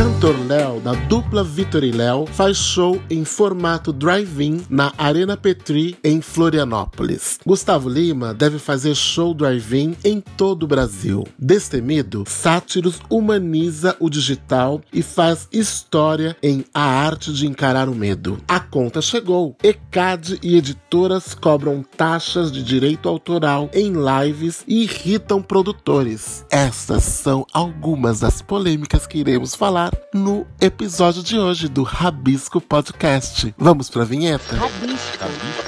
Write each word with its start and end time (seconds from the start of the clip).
cantor 0.00 0.34
Léo, 0.46 0.80
da 0.80 0.94
dupla 0.94 1.44
Vitor 1.44 1.84
e 1.84 1.92
Léo, 1.92 2.24
faz 2.24 2.56
show 2.56 2.98
em 3.10 3.22
formato 3.22 3.92
drive-in 3.92 4.62
na 4.70 4.94
Arena 4.96 5.36
Petri, 5.36 5.94
em 6.02 6.22
Florianópolis. 6.22 7.38
Gustavo 7.44 7.86
Lima 7.86 8.32
deve 8.32 8.58
fazer 8.58 8.94
show 8.94 9.34
drive-in 9.34 9.94
em 10.02 10.22
todo 10.38 10.62
o 10.62 10.66
Brasil. 10.66 11.28
Destemido, 11.38 12.24
Sátiros 12.26 12.98
humaniza 13.10 13.94
o 14.00 14.08
digital 14.08 14.80
e 14.90 15.02
faz 15.02 15.46
história 15.52 16.34
em 16.42 16.64
A 16.72 16.80
Arte 16.80 17.30
de 17.30 17.46
Encarar 17.46 17.86
o 17.86 17.94
Medo. 17.94 18.38
A 18.48 18.58
conta 18.58 19.02
chegou. 19.02 19.54
ECAD 19.62 20.38
e 20.42 20.56
editoras 20.56 21.34
cobram 21.34 21.84
taxas 21.94 22.50
de 22.50 22.62
direito 22.62 23.06
autoral 23.06 23.68
em 23.74 23.92
lives 23.92 24.64
e 24.66 24.82
irritam 24.84 25.42
produtores. 25.42 26.46
Estas 26.50 27.02
são 27.02 27.46
algumas 27.52 28.20
das 28.20 28.40
polêmicas 28.40 29.06
que 29.06 29.18
iremos 29.18 29.54
falar 29.54 29.89
no 30.12 30.46
episódio 30.60 31.22
de 31.22 31.38
hoje 31.38 31.68
do 31.68 31.82
Rabisco 31.82 32.60
Podcast. 32.60 33.54
Vamos 33.56 33.88
pra 33.88 34.04
vinheta? 34.04 34.56
Rabisco. 34.56 35.18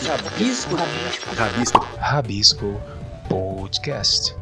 Rabisco. 0.06 0.76
Rabisco. 0.76 1.36
Rabisco. 1.36 1.88
Rabisco 1.98 2.80
Podcast 3.28 4.41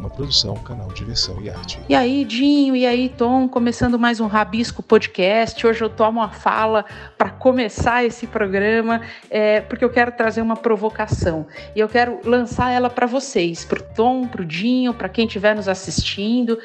uma 0.00 0.08
produção, 0.08 0.54
canal 0.56 0.88
Diversão 0.88 1.38
e 1.42 1.50
Arte. 1.50 1.78
E 1.86 1.94
aí, 1.94 2.24
Dinho, 2.24 2.74
e 2.74 2.86
aí, 2.86 3.10
Tom, 3.10 3.46
começando 3.46 3.98
mais 3.98 4.18
um 4.18 4.26
Rabisco 4.26 4.82
Podcast. 4.82 5.66
Hoje 5.66 5.84
eu 5.84 5.90
tomo 5.90 6.22
a 6.22 6.30
fala 6.30 6.86
para 7.18 7.28
começar 7.28 8.02
esse 8.02 8.26
programa, 8.26 9.02
é, 9.28 9.60
porque 9.60 9.84
eu 9.84 9.90
quero 9.90 10.10
trazer 10.12 10.40
uma 10.40 10.56
provocação. 10.56 11.46
E 11.76 11.80
eu 11.80 11.86
quero 11.86 12.18
lançar 12.24 12.70
ela 12.70 12.88
para 12.88 13.06
vocês, 13.06 13.62
para 13.62 13.78
o 13.78 13.82
Tom, 13.82 14.26
para 14.26 14.40
o 14.40 14.44
Dinho, 14.44 14.94
para 14.94 15.06
quem 15.06 15.26
estiver 15.26 15.54
nos 15.54 15.68
assistindo. 15.68 16.58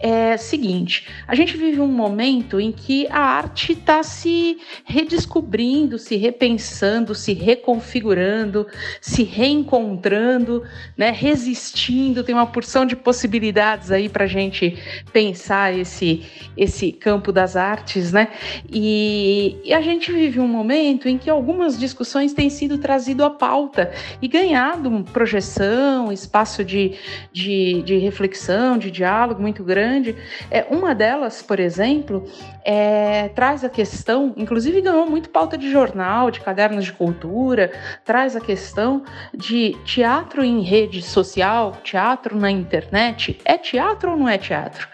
É 0.00 0.36
seguinte: 0.36 1.08
a 1.28 1.36
gente 1.36 1.56
vive 1.56 1.80
um 1.80 1.86
momento 1.86 2.58
em 2.58 2.72
que 2.72 3.06
a 3.08 3.20
arte 3.20 3.72
está 3.72 4.02
se 4.02 4.58
redescobrindo, 4.84 5.96
se 5.96 6.16
repensando, 6.16 7.14
se 7.14 7.34
reconfigurando, 7.34 8.66
se 9.00 9.22
reencontrando, 9.22 10.64
né, 10.96 11.10
resistindo. 11.10 12.24
Tem 12.24 12.34
uma 12.34 12.46
porção 12.46 12.79
de 12.84 12.96
possibilidades 12.96 13.90
aí 13.90 14.08
para 14.08 14.24
a 14.24 14.28
gente 14.28 14.76
pensar 15.12 15.76
esse, 15.76 16.24
esse 16.56 16.92
campo 16.92 17.32
das 17.32 17.56
artes, 17.56 18.12
né? 18.12 18.28
E, 18.70 19.58
e, 19.64 19.72
a 19.72 19.80
gente 19.80 20.12
vive 20.12 20.40
um 20.40 20.48
momento 20.48 21.08
em 21.08 21.16
que 21.16 21.30
algumas 21.30 21.78
discussões 21.78 22.32
têm 22.32 22.50
sido 22.50 22.78
trazido 22.78 23.24
à 23.24 23.30
pauta 23.30 23.90
e 24.20 24.28
ganhado 24.28 25.04
projeção, 25.12 26.12
espaço 26.12 26.64
de, 26.64 26.94
de, 27.32 27.82
de 27.82 27.96
reflexão, 27.98 28.76
de 28.76 28.90
diálogo 28.90 29.40
muito 29.40 29.64
grande. 29.64 30.16
É, 30.50 30.66
uma 30.70 30.94
delas, 30.94 31.42
por 31.42 31.58
exemplo, 31.60 32.24
é, 32.64 33.28
traz 33.28 33.64
a 33.64 33.68
questão, 33.68 34.34
inclusive 34.36 34.80
ganhou 34.80 35.08
muito 35.08 35.30
pauta 35.30 35.56
de 35.56 35.70
jornal, 35.70 36.30
de 36.30 36.40
cadernos 36.40 36.84
de 36.84 36.92
cultura, 36.92 37.72
traz 38.04 38.36
a 38.36 38.40
questão 38.40 39.02
de 39.34 39.76
teatro 39.84 40.44
em 40.44 40.60
rede 40.62 41.02
social, 41.02 41.72
teatro 41.82 42.36
na 42.36 42.50
internet, 42.70 43.40
é 43.44 43.58
teatro 43.58 44.12
ou 44.12 44.16
não 44.16 44.28
é 44.28 44.38
teatro? 44.38 44.88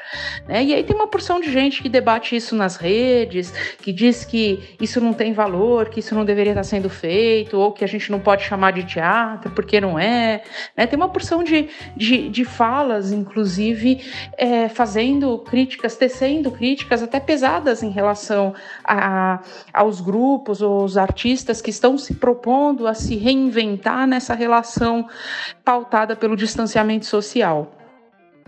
Né? 0.46 0.64
E 0.64 0.74
aí 0.74 0.84
tem 0.84 0.94
uma 0.94 1.06
porção 1.06 1.40
de 1.40 1.52
gente 1.52 1.82
que 1.82 1.88
debate 1.88 2.36
isso 2.36 2.54
nas 2.54 2.76
redes, 2.76 3.50
que 3.78 3.92
diz 3.92 4.24
que 4.24 4.76
isso 4.80 5.00
não 5.00 5.12
tem 5.12 5.32
valor, 5.32 5.88
que 5.88 6.00
isso 6.00 6.14
não 6.14 6.24
deveria 6.24 6.52
estar 6.52 6.64
sendo 6.64 6.88
feito, 6.88 7.58
ou 7.58 7.72
que 7.72 7.84
a 7.84 7.88
gente 7.88 8.10
não 8.10 8.20
pode 8.20 8.44
chamar 8.44 8.72
de 8.72 8.84
teatro 8.84 9.50
porque 9.50 9.80
não 9.80 9.98
é. 9.98 10.42
Né? 10.76 10.86
Tem 10.86 10.96
uma 10.96 11.08
porção 11.08 11.42
de, 11.42 11.68
de, 11.96 12.28
de 12.28 12.44
falas, 12.44 13.12
inclusive, 13.12 14.04
é, 14.36 14.68
fazendo 14.68 15.38
críticas, 15.38 15.96
tecendo 15.96 16.50
críticas 16.50 17.02
até 17.02 17.20
pesadas 17.20 17.82
em 17.82 17.90
relação 17.90 18.54
a, 18.84 19.40
aos 19.72 20.00
grupos 20.00 20.62
ou 20.62 20.84
os 20.84 20.96
artistas 20.96 21.60
que 21.60 21.70
estão 21.70 21.98
se 21.98 22.14
propondo 22.14 22.86
a 22.86 22.94
se 22.94 23.16
reinventar 23.16 24.06
nessa 24.06 24.34
relação 24.34 25.08
pautada 25.64 26.14
pelo 26.14 26.36
distanciamento 26.36 27.06
social. 27.06 27.65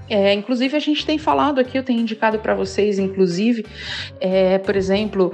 É, 0.09 0.33
inclusive, 0.33 0.77
a 0.77 0.81
gente 0.81 1.05
tem 1.05 1.19
falado 1.19 1.59
aqui, 1.59 1.77
eu 1.79 1.83
tenho 1.83 2.01
indicado 2.01 2.39
para 2.39 2.55
vocês, 2.55 2.99
inclusive, 2.99 3.67
é, 4.21 4.59
por 4.59 4.75
exemplo, 4.75 5.33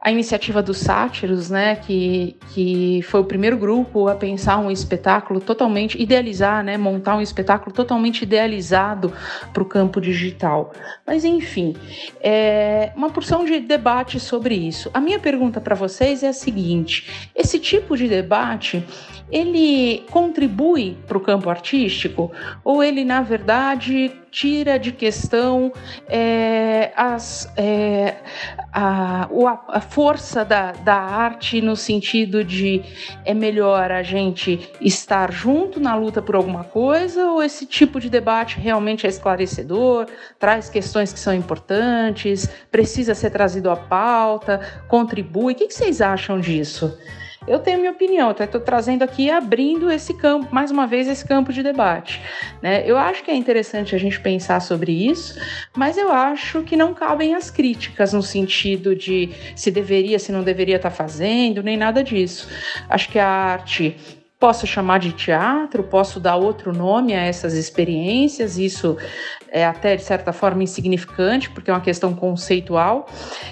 a 0.00 0.12
iniciativa 0.12 0.62
dos 0.62 0.78
sátiros, 0.78 1.50
né, 1.50 1.74
que, 1.76 2.36
que 2.54 3.02
foi 3.02 3.20
o 3.20 3.24
primeiro 3.24 3.56
grupo 3.56 4.08
a 4.08 4.14
pensar 4.14 4.58
um 4.58 4.70
espetáculo 4.70 5.40
totalmente 5.40 6.00
idealizar, 6.00 6.62
né, 6.62 6.76
montar 6.78 7.16
um 7.16 7.20
espetáculo 7.20 7.74
totalmente 7.74 8.22
idealizado 8.22 9.12
para 9.52 9.62
o 9.62 9.66
campo 9.66 10.00
digital. 10.00 10.72
Mas 11.04 11.24
enfim, 11.24 11.74
é 12.20 12.92
uma 12.94 13.10
porção 13.10 13.44
de 13.44 13.58
debate 13.58 14.20
sobre 14.20 14.54
isso. 14.54 14.88
A 14.94 15.00
minha 15.00 15.18
pergunta 15.18 15.60
para 15.60 15.74
vocês 15.74 16.22
é 16.22 16.28
a 16.28 16.32
seguinte: 16.32 17.30
esse 17.34 17.58
tipo 17.58 17.96
de 17.96 18.08
debate 18.08 18.84
ele 19.30 20.04
contribui 20.10 20.96
para 21.06 21.18
o 21.18 21.20
campo 21.20 21.50
artístico 21.50 22.32
ou 22.64 22.82
ele 22.82 23.04
na 23.04 23.20
verdade 23.20 24.12
tira 24.38 24.78
de 24.78 24.92
questão 24.92 25.72
é, 26.06 26.92
as, 26.94 27.52
é, 27.56 28.18
a, 28.72 29.28
a, 29.66 29.80
força 29.80 30.44
da, 30.44 30.70
da 30.70 30.94
arte 30.94 31.60
no 31.60 31.74
sentido 31.74 32.44
de 32.44 32.84
é 33.24 33.34
melhor 33.34 33.90
a 33.90 34.00
gente 34.04 34.70
estar 34.80 35.32
junto 35.32 35.80
na 35.80 35.96
luta 35.96 36.22
por 36.22 36.36
alguma 36.36 36.62
coisa 36.62 37.32
ou 37.32 37.42
esse 37.42 37.66
tipo 37.66 37.98
de 37.98 38.08
debate 38.08 38.60
realmente 38.60 39.06
é 39.06 39.08
esclarecedor, 39.08 40.06
traz 40.38 40.70
questões 40.70 41.12
que 41.12 41.18
são 41.18 41.34
importantes, 41.34 42.48
precisa 42.70 43.16
ser 43.16 43.30
trazido 43.30 43.68
à 43.68 43.76
pauta, 43.76 44.60
contribui. 44.86 45.54
O 45.54 45.56
que, 45.56 45.66
que 45.66 45.74
vocês 45.74 46.00
acham 46.00 46.38
disso? 46.38 46.96
Eu 47.48 47.58
tenho 47.58 47.78
minha 47.78 47.90
opinião, 47.90 48.28
até 48.28 48.44
estou 48.44 48.60
trazendo 48.60 49.02
aqui, 49.02 49.30
abrindo 49.30 49.90
esse 49.90 50.12
campo, 50.12 50.54
mais 50.54 50.70
uma 50.70 50.86
vez, 50.86 51.08
esse 51.08 51.24
campo 51.24 51.52
de 51.52 51.62
debate. 51.62 52.20
Né? 52.60 52.82
Eu 52.86 52.98
acho 52.98 53.24
que 53.24 53.30
é 53.30 53.34
interessante 53.34 53.94
a 53.94 53.98
gente 53.98 54.20
pensar 54.20 54.60
sobre 54.60 54.92
isso, 54.92 55.40
mas 55.74 55.96
eu 55.96 56.12
acho 56.12 56.62
que 56.62 56.76
não 56.76 56.92
cabem 56.92 57.34
as 57.34 57.50
críticas 57.50 58.12
no 58.12 58.22
sentido 58.22 58.94
de 58.94 59.30
se 59.56 59.70
deveria, 59.70 60.18
se 60.18 60.30
não 60.30 60.42
deveria 60.42 60.76
estar 60.76 60.90
tá 60.90 60.94
fazendo, 60.94 61.62
nem 61.62 61.76
nada 61.76 62.04
disso. 62.04 62.48
Acho 62.88 63.08
que 63.08 63.18
a 63.18 63.26
arte 63.26 63.96
Posso 64.38 64.68
chamar 64.68 65.00
de 65.00 65.10
teatro, 65.10 65.82
posso 65.82 66.20
dar 66.20 66.36
outro 66.36 66.72
nome 66.72 67.12
a 67.12 67.22
essas 67.22 67.54
experiências, 67.54 68.56
isso 68.56 68.96
é 69.50 69.64
até 69.64 69.96
de 69.96 70.02
certa 70.02 70.32
forma 70.32 70.62
insignificante, 70.62 71.50
porque 71.50 71.70
é 71.70 71.74
uma 71.74 71.80
questão 71.80 72.14
conceitual, 72.14 73.06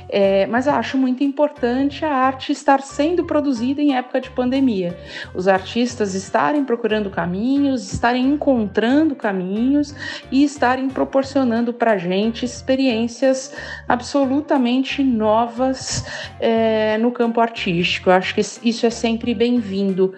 é, 0.09 0.47
mas 0.47 0.69
acho 0.69 0.97
muito 0.97 1.23
importante 1.25 2.05
a 2.05 2.13
arte 2.13 2.53
estar 2.53 2.81
sendo 2.83 3.25
produzida 3.25 3.81
em 3.81 3.97
época 3.97 4.21
de 4.21 4.31
pandemia. 4.31 4.97
Os 5.35 5.49
artistas 5.49 6.15
estarem 6.15 6.65
procurando 6.65 7.11
caminhos, 7.11 7.93
estarem 7.93 8.27
encontrando 8.27 9.15
caminhos 9.15 9.95
e 10.31 10.45
estarem 10.45 10.89
proporcionando 10.89 11.73
para 11.73 11.93
a 11.93 11.99
gente 11.99 12.45
experiências 12.45 13.55
absolutamente 13.89 15.03
novas 15.03 16.05
é, 16.41 16.99
no 16.99 17.11
campo 17.11 17.41
artístico. 17.41 18.11
Eu 18.11 18.15
acho 18.15 18.35
que 18.35 18.41
isso 18.41 18.87
é 18.87 18.91
sempre 18.91 19.35
bem-vindo. 19.35 20.13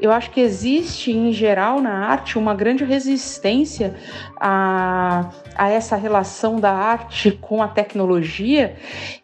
Eu 0.00 0.12
acho 0.12 0.30
que 0.30 0.40
existe, 0.40 1.10
em 1.10 1.32
geral, 1.32 1.80
na 1.80 2.06
arte, 2.06 2.38
uma 2.38 2.54
grande 2.54 2.84
resistência 2.84 3.96
a, 4.40 5.07
a 5.56 5.68
essa 5.68 5.96
relação 5.96 6.60
da 6.60 6.72
arte 6.72 7.32
com 7.32 7.62
a 7.62 7.68
tecnologia 7.68 8.76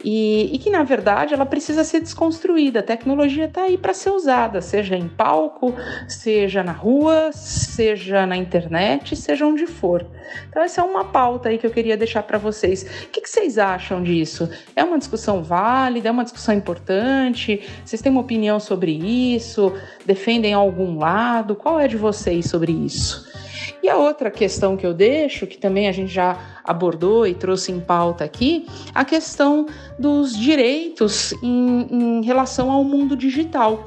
e, 0.02 0.50
e 0.52 0.58
que, 0.58 0.70
na 0.70 0.82
verdade, 0.82 1.32
ela 1.32 1.46
precisa 1.46 1.84
ser 1.84 2.00
desconstruída. 2.00 2.80
A 2.80 2.82
tecnologia 2.82 3.44
está 3.44 3.62
aí 3.62 3.78
para 3.78 3.94
ser 3.94 4.10
usada, 4.10 4.60
seja 4.60 4.96
em 4.96 5.08
palco, 5.08 5.74
seja 6.08 6.62
na 6.62 6.72
rua, 6.72 7.30
seja 7.32 8.26
na 8.26 8.36
internet, 8.36 9.14
seja 9.14 9.46
onde 9.46 9.66
for. 9.66 10.06
Então, 10.48 10.62
essa 10.62 10.80
é 10.80 10.84
uma 10.84 11.04
pauta 11.04 11.48
aí 11.48 11.58
que 11.58 11.66
eu 11.66 11.70
queria 11.70 11.96
deixar 11.96 12.22
para 12.22 12.38
vocês. 12.38 12.82
O 13.04 13.08
que, 13.08 13.20
que 13.20 13.28
vocês 13.28 13.58
acham 13.58 14.02
disso? 14.02 14.48
É 14.74 14.82
uma 14.82 14.98
discussão 14.98 15.42
válida? 15.42 16.08
É 16.08 16.12
uma 16.12 16.24
discussão 16.24 16.54
importante? 16.54 17.62
Vocês 17.84 18.02
têm 18.02 18.10
uma 18.10 18.20
opinião 18.20 18.58
sobre 18.58 18.92
isso? 18.92 19.72
Defendem 20.04 20.54
algum 20.54 20.98
lado? 20.98 21.54
Qual 21.54 21.78
é 21.78 21.86
de 21.86 21.96
vocês 21.96 22.46
sobre 22.46 22.72
isso? 22.72 23.43
E 23.84 23.88
a 23.90 23.98
outra 23.98 24.30
questão 24.30 24.78
que 24.78 24.86
eu 24.86 24.94
deixo, 24.94 25.46
que 25.46 25.58
também 25.58 25.88
a 25.88 25.92
gente 25.92 26.10
já 26.10 26.38
abordou 26.64 27.26
e 27.26 27.34
trouxe 27.34 27.70
em 27.70 27.78
pauta 27.78 28.24
aqui, 28.24 28.64
a 28.94 29.04
questão 29.04 29.66
dos 29.98 30.34
direitos 30.34 31.34
em, 31.42 31.86
em 31.90 32.24
relação 32.24 32.70
ao 32.70 32.82
mundo 32.82 33.14
digital. 33.14 33.86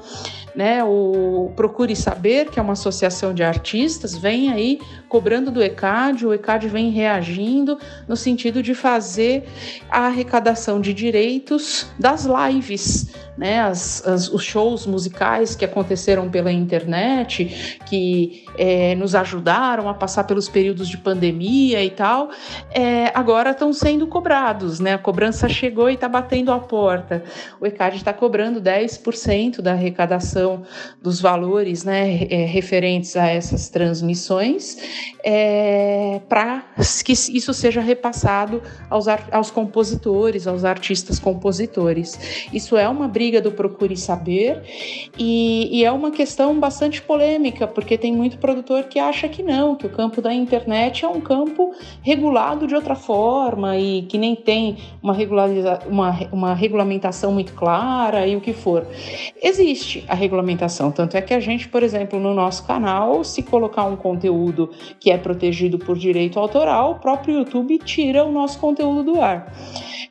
né? 0.55 0.83
O 0.83 1.51
Procure 1.55 1.95
Saber, 1.95 2.51
que 2.51 2.59
é 2.59 2.61
uma 2.61 2.73
associação 2.73 3.33
de 3.33 3.41
artistas, 3.41 4.15
vem 4.15 4.53
aí 4.53 4.79
cobrando 5.07 5.51
do 5.51 5.61
ECAD, 5.61 6.25
o 6.25 6.33
ECAD 6.33 6.67
vem 6.67 6.89
reagindo 6.89 7.77
no 8.07 8.15
sentido 8.15 8.61
de 8.61 8.73
fazer 8.73 9.47
a 9.89 10.07
arrecadação 10.07 10.79
de 10.81 10.93
direitos 10.93 11.87
das 11.99 12.25
lives 12.25 13.13
né, 13.37 13.61
as, 13.61 14.05
as, 14.05 14.27
os 14.29 14.43
shows 14.43 14.85
musicais 14.87 15.55
que 15.55 15.63
aconteceram 15.63 16.27
pela 16.29 16.51
internet, 16.51 17.77
que 17.85 18.45
é, 18.57 18.95
nos 18.95 19.13
ajudaram 19.13 19.87
a 19.87 19.93
passar 19.93 20.23
pelos 20.23 20.49
períodos 20.49 20.89
de 20.89 20.97
pandemia 20.97 21.83
e 21.83 21.91
tal, 21.91 22.31
é, 22.71 23.11
agora 23.13 23.51
estão 23.51 23.71
sendo 23.71 24.07
cobrados, 24.07 24.79
né? 24.79 24.95
A 24.95 24.97
cobrança 24.97 25.47
chegou 25.47 25.89
e 25.89 25.93
está 25.93 26.09
batendo 26.09 26.51
a 26.51 26.59
porta. 26.59 27.23
O 27.61 27.67
ECAD 27.67 27.97
está 27.97 28.11
cobrando 28.11 28.59
10% 28.59 29.61
da 29.61 29.73
arrecadação 29.73 30.63
dos 31.01 31.21
valores 31.21 31.83
né, 31.83 32.23
é, 32.29 32.45
referentes 32.45 33.15
a 33.15 33.27
essas 33.27 33.69
transmissões, 33.69 34.77
é, 35.23 36.21
para 36.29 36.63
que 37.03 37.11
isso 37.11 37.53
seja 37.53 37.81
repassado 37.81 38.61
aos, 38.89 39.07
aos 39.07 39.51
compositores, 39.51 40.47
aos 40.47 40.63
artistas 40.63 41.19
compositores. 41.19 42.47
Isso 42.53 42.77
é 42.77 42.87
uma 42.87 43.07
briga 43.07 43.41
do 43.41 43.51
Procure 43.51 43.97
Saber 43.97 44.61
e, 45.17 45.79
e, 45.79 45.83
é 45.83 45.91
uma 45.91 46.11
questão 46.11 46.59
bastante 46.59 47.01
polêmica, 47.01 47.67
porque 47.67 47.97
tem 47.97 48.13
muito 48.13 48.37
produtor 48.37 48.83
que 48.85 48.99
acha 48.99 49.27
que 49.27 49.43
não, 49.43 49.75
que 49.75 49.85
o 49.85 49.89
campo 49.89 50.21
da 50.21 50.33
internet 50.33 51.03
é 51.03 51.07
um 51.07 51.21
campo 51.21 51.73
regulado 52.01 52.67
de 52.67 52.75
outra 52.75 52.95
forma 52.95 53.77
e 53.77 54.03
que 54.03 54.17
nem 54.17 54.35
tem 54.35 54.77
uma, 55.01 55.13
regulariza 55.13 55.79
uma, 55.87 56.11
uma 56.31 56.53
regulamentação 56.53 57.31
muito 57.31 57.53
clara 57.53 58.27
e 58.27 58.35
o 58.35 58.41
que 58.41 58.53
for. 58.53 58.87
Existe 59.41 60.05
a 60.07 60.15
regulamentação, 60.15 60.91
tanto 60.91 61.17
é 61.17 61.21
que 61.21 61.33
a 61.33 61.39
gente, 61.39 61.67
por 61.67 61.83
exemplo, 61.83 62.19
no 62.19 62.33
nosso 62.33 62.65
canal, 62.65 63.23
se 63.23 63.43
colocar 63.43 63.85
um 63.85 63.95
conteúdo 63.95 64.71
que 64.99 65.11
é 65.11 65.17
protegido 65.17 65.77
por 65.77 65.97
direito 65.97 66.39
autoral, 66.39 66.91
o 66.91 66.99
próprio 66.99 67.39
YouTube 67.39 67.79
tira 67.79 68.23
o 68.23 68.31
nosso 68.31 68.59
conteúdo 68.59 69.03
do 69.03 69.21
ar 69.21 69.53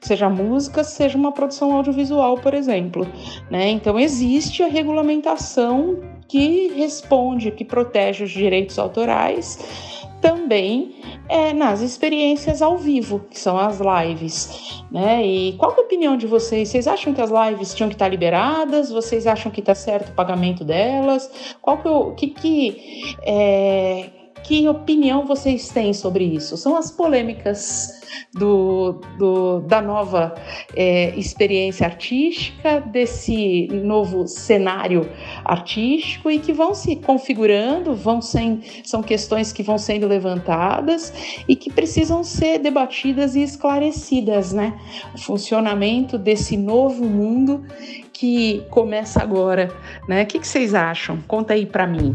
seja 0.06 0.28
música, 0.28 0.84
seja 0.84 1.18
uma 1.18 1.32
produção 1.32 1.72
audiovisual, 1.72 2.38
por 2.38 2.54
exemplo. 2.54 3.06
Né? 3.50 3.70
Então, 3.70 3.98
existe 3.98 4.62
a 4.62 4.68
regulamentação 4.68 6.00
que 6.28 6.68
responde, 6.68 7.50
que 7.50 7.64
protege 7.64 8.24
os 8.24 8.30
direitos 8.30 8.78
autorais, 8.78 9.58
também 10.20 10.96
é, 11.28 11.52
nas 11.52 11.80
experiências 11.80 12.62
ao 12.62 12.78
vivo, 12.78 13.20
que 13.30 13.38
são 13.38 13.58
as 13.58 13.80
lives. 13.80 14.82
Né? 14.90 15.24
E 15.24 15.52
qual 15.54 15.72
é 15.72 15.76
a 15.76 15.80
opinião 15.80 16.16
de 16.16 16.26
vocês? 16.26 16.68
Vocês 16.68 16.86
acham 16.86 17.12
que 17.12 17.20
as 17.20 17.30
lives 17.30 17.74
tinham 17.74 17.88
que 17.88 17.94
estar 17.94 18.08
liberadas? 18.08 18.90
Vocês 18.90 19.26
acham 19.26 19.50
que 19.50 19.60
está 19.60 19.74
certo 19.74 20.10
o 20.10 20.12
pagamento 20.12 20.64
delas? 20.64 21.56
Qual 21.60 21.78
que, 21.78 21.88
o 21.88 22.12
que, 22.12 22.28
que, 22.28 23.16
é, 23.22 24.10
que 24.46 24.68
opinião 24.68 25.26
vocês 25.26 25.68
têm 25.70 25.92
sobre 25.92 26.22
isso? 26.22 26.56
São 26.56 26.76
as 26.76 26.88
polêmicas 26.88 28.00
do, 28.32 29.00
do 29.18 29.58
da 29.60 29.82
nova 29.82 30.36
é, 30.76 31.12
experiência 31.18 31.84
artística, 31.84 32.80
desse 32.80 33.66
novo 33.72 34.28
cenário 34.28 35.10
artístico 35.44 36.30
e 36.30 36.38
que 36.38 36.52
vão 36.52 36.74
se 36.74 36.94
configurando, 36.94 37.92
vão 37.92 38.22
sem, 38.22 38.62
são 38.84 39.02
questões 39.02 39.52
que 39.52 39.64
vão 39.64 39.78
sendo 39.78 40.06
levantadas 40.06 41.12
e 41.48 41.56
que 41.56 41.68
precisam 41.68 42.22
ser 42.22 42.60
debatidas 42.60 43.34
e 43.34 43.42
esclarecidas, 43.42 44.52
né? 44.52 44.78
O 45.12 45.18
funcionamento 45.18 46.16
desse 46.16 46.56
novo 46.56 47.04
mundo 47.04 47.64
que 48.12 48.64
começa 48.70 49.20
agora, 49.20 49.74
né? 50.08 50.22
O 50.22 50.26
que, 50.26 50.38
que 50.38 50.46
vocês 50.46 50.72
acham? 50.72 51.18
Conta 51.26 51.54
aí 51.54 51.66
para 51.66 51.84
mim. 51.84 52.14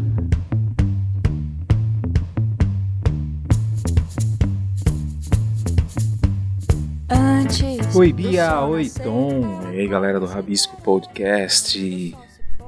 Oi 7.94 8.10
Bia, 8.10 8.64
oi 8.64 8.88
Tom, 8.88 9.70
e 9.70 9.80
aí 9.80 9.86
galera 9.86 10.18
do 10.18 10.24
Rabisco 10.24 10.80
Podcast. 10.80 12.16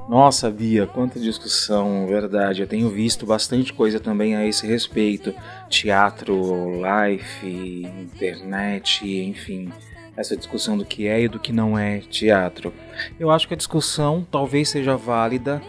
Nossa 0.07 0.51
Bia, 0.51 0.85
quanta 0.85 1.19
discussão, 1.19 2.05
verdade. 2.05 2.61
Eu 2.61 2.67
tenho 2.67 2.89
visto 2.89 3.25
bastante 3.25 3.73
coisa 3.73 3.99
também 3.99 4.35
a 4.35 4.45
esse 4.45 4.67
respeito. 4.67 5.33
Teatro, 5.67 6.73
life, 6.75 7.87
internet, 7.99 9.03
enfim. 9.03 9.71
Essa 10.15 10.37
discussão 10.37 10.77
do 10.77 10.85
que 10.85 11.07
é 11.07 11.21
e 11.21 11.27
do 11.27 11.39
que 11.39 11.51
não 11.51 11.77
é 11.77 11.99
teatro. 11.99 12.71
Eu 13.19 13.31
acho 13.31 13.47
que 13.47 13.55
a 13.55 13.57
discussão 13.57 14.25
talvez 14.29 14.69
seja 14.69 14.95
válida 14.95 15.59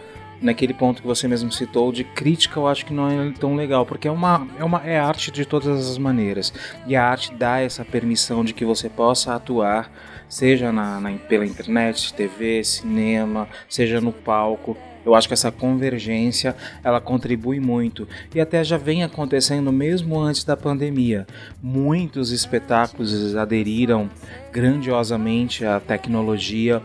naquele 0.41 0.73
ponto 0.73 1.01
que 1.01 1.07
você 1.07 1.27
mesmo 1.27 1.51
citou 1.51 1.91
de 1.91 2.03
crítica, 2.03 2.59
eu 2.59 2.67
acho 2.67 2.85
que 2.85 2.93
não 2.93 3.09
é 3.09 3.31
tão 3.31 3.55
legal, 3.55 3.85
porque 3.85 4.07
é 4.07 4.11
uma, 4.11 4.47
é 4.59 4.63
uma 4.63 4.85
é 4.85 4.99
arte 4.99 5.31
de 5.31 5.45
todas 5.45 5.89
as 5.89 5.97
maneiras. 5.97 6.53
E 6.85 6.95
a 6.95 7.03
arte 7.03 7.33
dá 7.33 7.59
essa 7.59 7.83
permissão 7.83 8.43
de 8.43 8.53
que 8.53 8.65
você 8.65 8.89
possa 8.89 9.35
atuar, 9.35 9.91
seja 10.29 10.71
na, 10.71 10.99
na 10.99 11.11
pela 11.17 11.45
internet, 11.45 12.13
TV, 12.13 12.63
cinema, 12.63 13.47
seja 13.69 13.99
no 14.01 14.11
palco. 14.11 14.77
Eu 15.05 15.15
acho 15.15 15.27
que 15.29 15.33
essa 15.33 15.49
convergência 15.51 16.53
ela 16.83 16.99
contribui 16.99 17.61
muito 17.61 18.05
e 18.35 18.41
até 18.41 18.61
já 18.61 18.77
vem 18.77 19.05
acontecendo 19.05 19.71
mesmo 19.71 20.19
antes 20.19 20.43
da 20.43 20.57
pandemia. 20.57 21.25
Muitos 21.63 22.31
espetáculos 22.31 23.33
aderiram 23.33 24.09
grandiosamente 24.51 25.63
à 25.63 25.79
tecnologia 25.79 26.81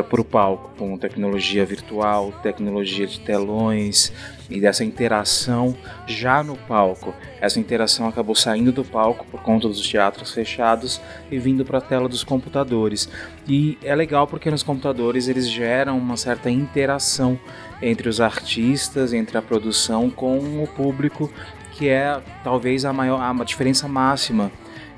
para 0.00 0.20
o 0.20 0.24
palco, 0.24 0.70
com 0.78 0.96
tecnologia 0.96 1.66
virtual, 1.66 2.32
tecnologia 2.42 3.06
de 3.06 3.20
telões 3.20 4.12
e 4.48 4.60
dessa 4.60 4.84
interação 4.84 5.76
já 6.06 6.42
no 6.42 6.56
palco. 6.56 7.14
Essa 7.40 7.60
interação 7.60 8.06
acabou 8.06 8.34
saindo 8.34 8.72
do 8.72 8.84
palco 8.84 9.26
por 9.30 9.42
conta 9.42 9.68
dos 9.68 9.86
teatros 9.86 10.32
fechados 10.32 11.00
e 11.30 11.38
vindo 11.38 11.64
para 11.64 11.78
a 11.78 11.80
tela 11.80 12.08
dos 12.08 12.24
computadores. 12.24 13.08
E 13.46 13.76
é 13.82 13.94
legal 13.94 14.26
porque 14.26 14.50
nos 14.50 14.62
computadores 14.62 15.28
eles 15.28 15.50
geram 15.50 15.98
uma 15.98 16.16
certa 16.16 16.50
interação 16.50 17.38
entre 17.82 18.08
os 18.08 18.20
artistas, 18.20 19.12
entre 19.12 19.36
a 19.36 19.42
produção 19.42 20.08
com 20.08 20.62
o 20.62 20.66
público, 20.66 21.30
que 21.72 21.88
é 21.88 22.20
talvez 22.44 22.84
a 22.84 22.92
maior 22.92 23.20
a 23.20 23.44
diferença 23.44 23.88
máxima 23.88 24.50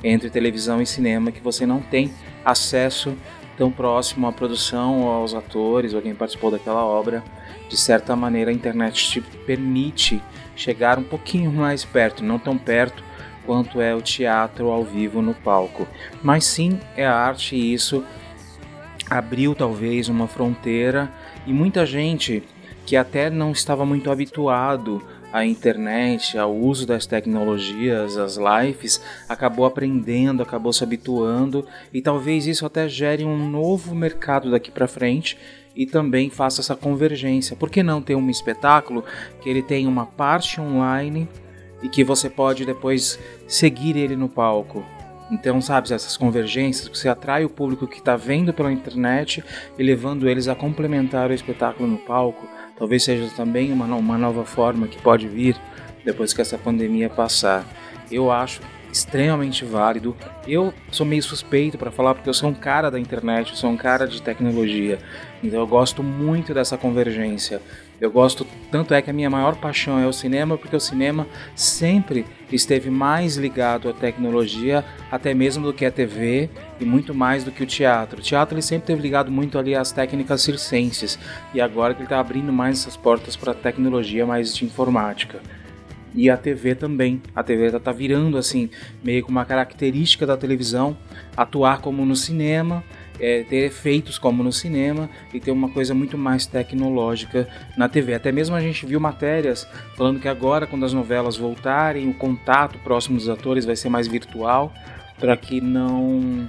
entre 0.04 0.28
televisão 0.28 0.82
e 0.82 0.86
cinema 0.86 1.32
que 1.32 1.40
você 1.40 1.64
não 1.64 1.80
tem 1.80 2.12
acesso 2.44 3.16
tão 3.56 3.70
próximo 3.70 4.26
à 4.26 4.32
produção 4.32 5.02
ou 5.02 5.10
aos 5.10 5.34
atores 5.34 5.94
ou 5.94 6.02
quem 6.02 6.14
participou 6.14 6.50
daquela 6.50 6.84
obra, 6.84 7.22
de 7.68 7.76
certa 7.76 8.14
maneira 8.16 8.50
a 8.50 8.54
internet 8.54 9.08
te 9.08 9.20
permite 9.20 10.22
chegar 10.56 10.98
um 10.98 11.02
pouquinho 11.02 11.52
mais 11.52 11.84
perto, 11.84 12.24
não 12.24 12.38
tão 12.38 12.56
perto 12.56 13.02
quanto 13.44 13.80
é 13.80 13.94
o 13.94 14.00
teatro 14.00 14.70
ao 14.70 14.82
vivo 14.82 15.20
no 15.20 15.34
palco, 15.34 15.86
mas 16.22 16.44
sim 16.44 16.80
é 16.96 17.06
a 17.06 17.14
arte 17.14 17.54
e 17.54 17.74
isso 17.74 18.04
abriu 19.08 19.54
talvez 19.54 20.08
uma 20.08 20.26
fronteira 20.26 21.12
e 21.46 21.52
muita 21.52 21.84
gente 21.84 22.42
que 22.86 22.96
até 22.96 23.30
não 23.30 23.52
estava 23.52 23.84
muito 23.84 24.10
habituado 24.10 25.02
a 25.34 25.44
internet, 25.44 26.38
ao 26.38 26.54
uso 26.54 26.86
das 26.86 27.06
tecnologias, 27.06 28.16
as 28.16 28.36
lives, 28.36 29.02
acabou 29.28 29.66
aprendendo, 29.66 30.44
acabou 30.44 30.72
se 30.72 30.84
habituando 30.84 31.66
e 31.92 32.00
talvez 32.00 32.46
isso 32.46 32.64
até 32.64 32.88
gere 32.88 33.24
um 33.24 33.50
novo 33.50 33.96
mercado 33.96 34.48
daqui 34.48 34.70
para 34.70 34.86
frente 34.86 35.36
e 35.74 35.86
também 35.86 36.30
faça 36.30 36.60
essa 36.60 36.76
convergência. 36.76 37.56
Por 37.56 37.68
que 37.68 37.82
não 37.82 38.00
ter 38.00 38.14
um 38.14 38.30
espetáculo 38.30 39.04
que 39.42 39.50
ele 39.50 39.60
tem 39.60 39.88
uma 39.88 40.06
parte 40.06 40.60
online 40.60 41.28
e 41.82 41.88
que 41.88 42.04
você 42.04 42.30
pode 42.30 42.64
depois 42.64 43.18
seguir 43.48 43.96
ele 43.96 44.14
no 44.14 44.28
palco? 44.28 44.84
Então, 45.32 45.60
sabe, 45.60 45.92
essas 45.92 46.16
convergências, 46.16 46.86
você 46.86 47.08
atrai 47.08 47.44
o 47.44 47.50
público 47.50 47.88
que 47.88 47.98
está 47.98 48.14
vendo 48.14 48.54
pela 48.54 48.70
internet 48.70 49.42
e 49.76 49.82
levando 49.82 50.28
eles 50.28 50.46
a 50.46 50.54
complementar 50.54 51.28
o 51.28 51.34
espetáculo 51.34 51.88
no 51.88 51.98
palco. 51.98 52.46
Talvez 52.76 53.04
seja 53.04 53.28
também 53.36 53.72
uma, 53.72 53.86
uma 53.94 54.18
nova 54.18 54.44
forma 54.44 54.86
que 54.86 55.00
pode 55.00 55.28
vir 55.28 55.56
depois 56.04 56.32
que 56.32 56.40
essa 56.40 56.58
pandemia 56.58 57.08
passar. 57.08 57.64
Eu 58.10 58.30
acho 58.30 58.60
extremamente 58.94 59.64
válido. 59.64 60.16
Eu 60.46 60.72
sou 60.90 61.04
meio 61.04 61.22
suspeito 61.22 61.76
para 61.76 61.90
falar 61.90 62.14
porque 62.14 62.28
eu 62.28 62.34
sou 62.34 62.50
um 62.50 62.54
cara 62.54 62.90
da 62.90 62.98
internet, 62.98 63.50
eu 63.50 63.56
sou 63.56 63.70
um 63.70 63.76
cara 63.76 64.06
de 64.06 64.22
tecnologia. 64.22 64.98
Então 65.42 65.58
eu 65.58 65.66
gosto 65.66 66.02
muito 66.02 66.54
dessa 66.54 66.78
convergência. 66.78 67.60
Eu 68.00 68.10
gosto, 68.10 68.46
tanto 68.70 68.94
é 68.94 69.02
que 69.02 69.10
a 69.10 69.12
minha 69.12 69.30
maior 69.30 69.56
paixão 69.56 69.98
é 69.98 70.06
o 70.06 70.12
cinema, 70.12 70.56
porque 70.56 70.76
o 70.76 70.80
cinema 70.80 71.26
sempre 71.54 72.24
esteve 72.56 72.90
mais 72.90 73.36
ligado 73.36 73.88
à 73.88 73.92
tecnologia, 73.92 74.84
até 75.10 75.34
mesmo 75.34 75.66
do 75.66 75.72
que 75.72 75.84
a 75.84 75.90
TV 75.90 76.48
e 76.80 76.84
muito 76.84 77.14
mais 77.14 77.44
do 77.44 77.50
que 77.50 77.62
o 77.62 77.66
teatro. 77.66 78.20
O 78.20 78.22
teatro 78.22 78.54
ele 78.54 78.62
sempre 78.62 78.84
esteve 78.84 79.02
ligado 79.02 79.30
muito 79.30 79.58
ali 79.58 79.74
às 79.74 79.92
técnicas 79.92 80.42
circenses 80.42 81.18
e 81.52 81.60
agora 81.60 81.94
que 81.94 82.00
ele 82.00 82.06
está 82.06 82.20
abrindo 82.20 82.52
mais 82.52 82.80
essas 82.80 82.96
portas 82.96 83.36
para 83.36 83.52
a 83.52 83.54
tecnologia 83.54 84.26
mais 84.26 84.54
de 84.54 84.64
informática. 84.64 85.40
E 86.14 86.30
a 86.30 86.36
TV 86.36 86.76
também. 86.76 87.20
A 87.34 87.42
TV 87.42 87.66
está 87.66 87.80
tá 87.80 87.90
virando 87.90 88.38
assim, 88.38 88.70
meio 89.02 89.24
com 89.24 89.32
uma 89.32 89.44
característica 89.44 90.24
da 90.24 90.36
televisão, 90.36 90.96
atuar 91.36 91.80
como 91.80 92.06
no 92.06 92.14
cinema 92.14 92.84
é, 93.20 93.42
ter 93.44 93.66
efeitos 93.66 94.18
como 94.18 94.42
no 94.42 94.52
cinema 94.52 95.08
e 95.32 95.40
ter 95.40 95.50
uma 95.50 95.68
coisa 95.68 95.94
muito 95.94 96.18
mais 96.18 96.46
tecnológica 96.46 97.48
na 97.76 97.88
TV. 97.88 98.14
Até 98.14 98.32
mesmo 98.32 98.56
a 98.56 98.60
gente 98.60 98.84
viu 98.86 98.98
matérias 98.98 99.66
falando 99.96 100.20
que 100.20 100.28
agora, 100.28 100.66
quando 100.66 100.84
as 100.84 100.92
novelas 100.92 101.36
voltarem, 101.36 102.08
o 102.08 102.14
contato 102.14 102.78
próximo 102.78 103.16
dos 103.16 103.28
atores 103.28 103.64
vai 103.64 103.76
ser 103.76 103.88
mais 103.88 104.06
virtual 104.06 104.72
para 105.18 105.36
que 105.36 105.60
não 105.60 106.48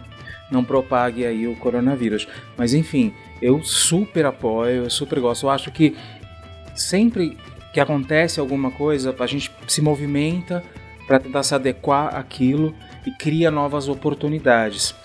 não 0.51 0.63
propague 0.63 1.25
aí 1.25 1.47
o 1.47 1.55
coronavírus. 1.55 2.27
Mas 2.55 2.73
enfim, 2.73 3.13
eu 3.41 3.63
super 3.63 4.25
apoio, 4.25 4.83
eu 4.83 4.89
super 4.89 5.19
gosto. 5.19 5.47
Eu 5.47 5.49
acho 5.49 5.71
que 5.71 5.95
sempre 6.75 7.37
que 7.73 7.79
acontece 7.79 8.39
alguma 8.39 8.71
coisa, 8.71 9.13
a 9.17 9.27
gente 9.27 9.51
se 9.67 9.81
movimenta 9.81 10.63
para 11.07 11.19
tentar 11.19 11.43
se 11.43 11.53
adequar 11.53 12.15
àquilo 12.15 12.73
e 13.05 13.11
cria 13.11 13.51
novas 13.51 13.87
oportunidades. 13.87 14.95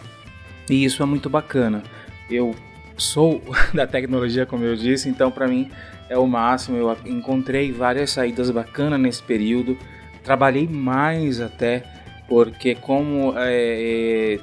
E 0.70 0.84
isso 0.84 1.02
é 1.02 1.06
muito 1.06 1.28
bacana. 1.28 1.82
Eu 2.30 2.54
sou 2.96 3.42
da 3.74 3.86
tecnologia, 3.86 4.46
como 4.46 4.64
eu 4.64 4.76
disse, 4.76 5.08
então 5.08 5.30
para 5.30 5.48
mim 5.48 5.68
é 6.08 6.16
o 6.16 6.26
máximo. 6.26 6.76
Eu 6.76 6.96
encontrei 7.04 7.72
várias 7.72 8.10
saídas 8.12 8.50
bacanas 8.50 9.00
nesse 9.00 9.22
período. 9.22 9.76
Trabalhei 10.22 10.68
mais 10.68 11.40
até, 11.40 11.82
porque 12.28 12.76
como 12.76 13.34
é, 13.36 14.38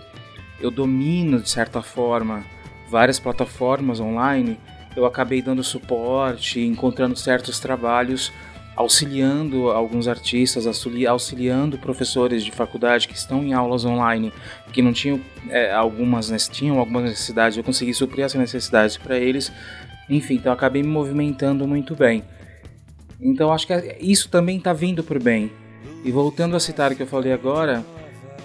eu 0.60 0.70
domino 0.70 1.40
de 1.40 1.50
certa 1.50 1.82
forma 1.82 2.44
várias 2.90 3.20
plataformas 3.20 4.00
online, 4.00 4.60
eu 4.96 5.06
acabei 5.06 5.42
dando 5.42 5.64
suporte, 5.64 6.60
encontrando 6.60 7.16
certos 7.16 7.60
trabalhos, 7.60 8.34
auxiliando 8.78 9.72
alguns 9.72 10.08
artistas, 10.08 10.68
auxiliando 11.08 11.80
professores 11.80 12.46
de 12.46 12.52
faculdade 12.52 13.08
que 13.08 13.16
estão 13.16 13.44
em 13.44 13.52
aulas 13.52 13.84
online, 13.84 14.32
que 14.72 14.84
não 14.84 14.94
tinham 14.94 15.20
é, 15.50 15.74
algumas 15.74 16.30
tinham 16.48 16.78
algumas 16.78 17.04
necessidades, 17.04 17.58
eu 17.58 17.64
consegui 17.64 17.92
suprir 17.94 18.24
essas 18.24 18.40
necessidades 18.40 18.96
para 18.96 19.18
eles. 19.18 19.52
Enfim, 20.08 20.36
então 20.36 20.54
acabei 20.54 20.84
me 20.84 20.90
movimentando 20.90 21.68
muito 21.68 21.96
bem. 21.96 22.24
Então 23.20 23.52
acho 23.52 23.66
que 23.66 23.74
é, 23.74 23.98
isso 24.00 24.30
também 24.30 24.60
está 24.60 24.74
vindo 24.74 25.04
por 25.04 25.22
bem. 25.22 25.52
E 26.06 26.12
voltando 26.12 26.56
a 26.56 26.60
citar 26.60 26.92
o 26.92 26.96
que 26.96 27.02
eu 27.02 27.08
falei 27.08 27.34
agora, 27.34 27.84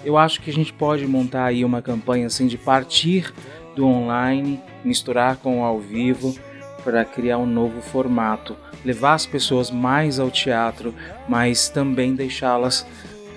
eu 0.03 0.17
acho 0.17 0.41
que 0.41 0.49
a 0.49 0.53
gente 0.53 0.73
pode 0.73 1.05
montar 1.05 1.45
aí 1.45 1.63
uma 1.63 1.81
campanha 1.81 2.25
assim 2.25 2.47
de 2.47 2.57
partir 2.57 3.31
do 3.75 3.85
online, 3.85 4.59
misturar 4.83 5.37
com 5.37 5.61
o 5.61 5.63
ao 5.63 5.79
vivo 5.79 6.35
para 6.83 7.05
criar 7.05 7.37
um 7.37 7.45
novo 7.45 7.81
formato, 7.81 8.57
levar 8.83 9.13
as 9.13 9.25
pessoas 9.25 9.71
mais 9.71 10.19
ao 10.19 10.29
teatro, 10.29 10.93
mas 11.27 11.69
também 11.69 12.15
deixá-las 12.15 12.85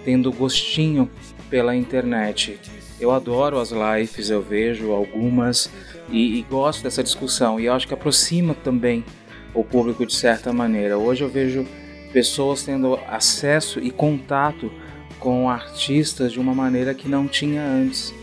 tendo 0.04 0.32
gostinho 0.32 1.10
pela 1.48 1.74
internet. 1.74 2.58
Eu 3.00 3.10
adoro 3.10 3.58
as 3.58 3.70
lives, 3.70 4.30
eu 4.30 4.42
vejo 4.42 4.90
algumas 4.92 5.70
e, 6.10 6.38
e 6.38 6.42
gosto 6.42 6.82
dessa 6.82 7.02
discussão 7.02 7.60
e 7.60 7.68
acho 7.68 7.86
que 7.86 7.94
aproxima 7.94 8.54
também 8.54 9.04
o 9.54 9.64
público 9.64 10.06
de 10.06 10.14
certa 10.14 10.52
maneira. 10.52 10.98
Hoje 10.98 11.22
eu 11.22 11.28
vejo 11.28 11.66
pessoas 12.12 12.62
tendo 12.62 12.98
acesso 13.08 13.80
e 13.80 13.90
contato 13.90 14.70
com 15.18 15.48
artistas 15.50 16.32
de 16.32 16.40
uma 16.40 16.54
maneira 16.54 16.94
que 16.94 17.08
não 17.08 17.26
tinha 17.26 17.62
antes, 17.62 18.14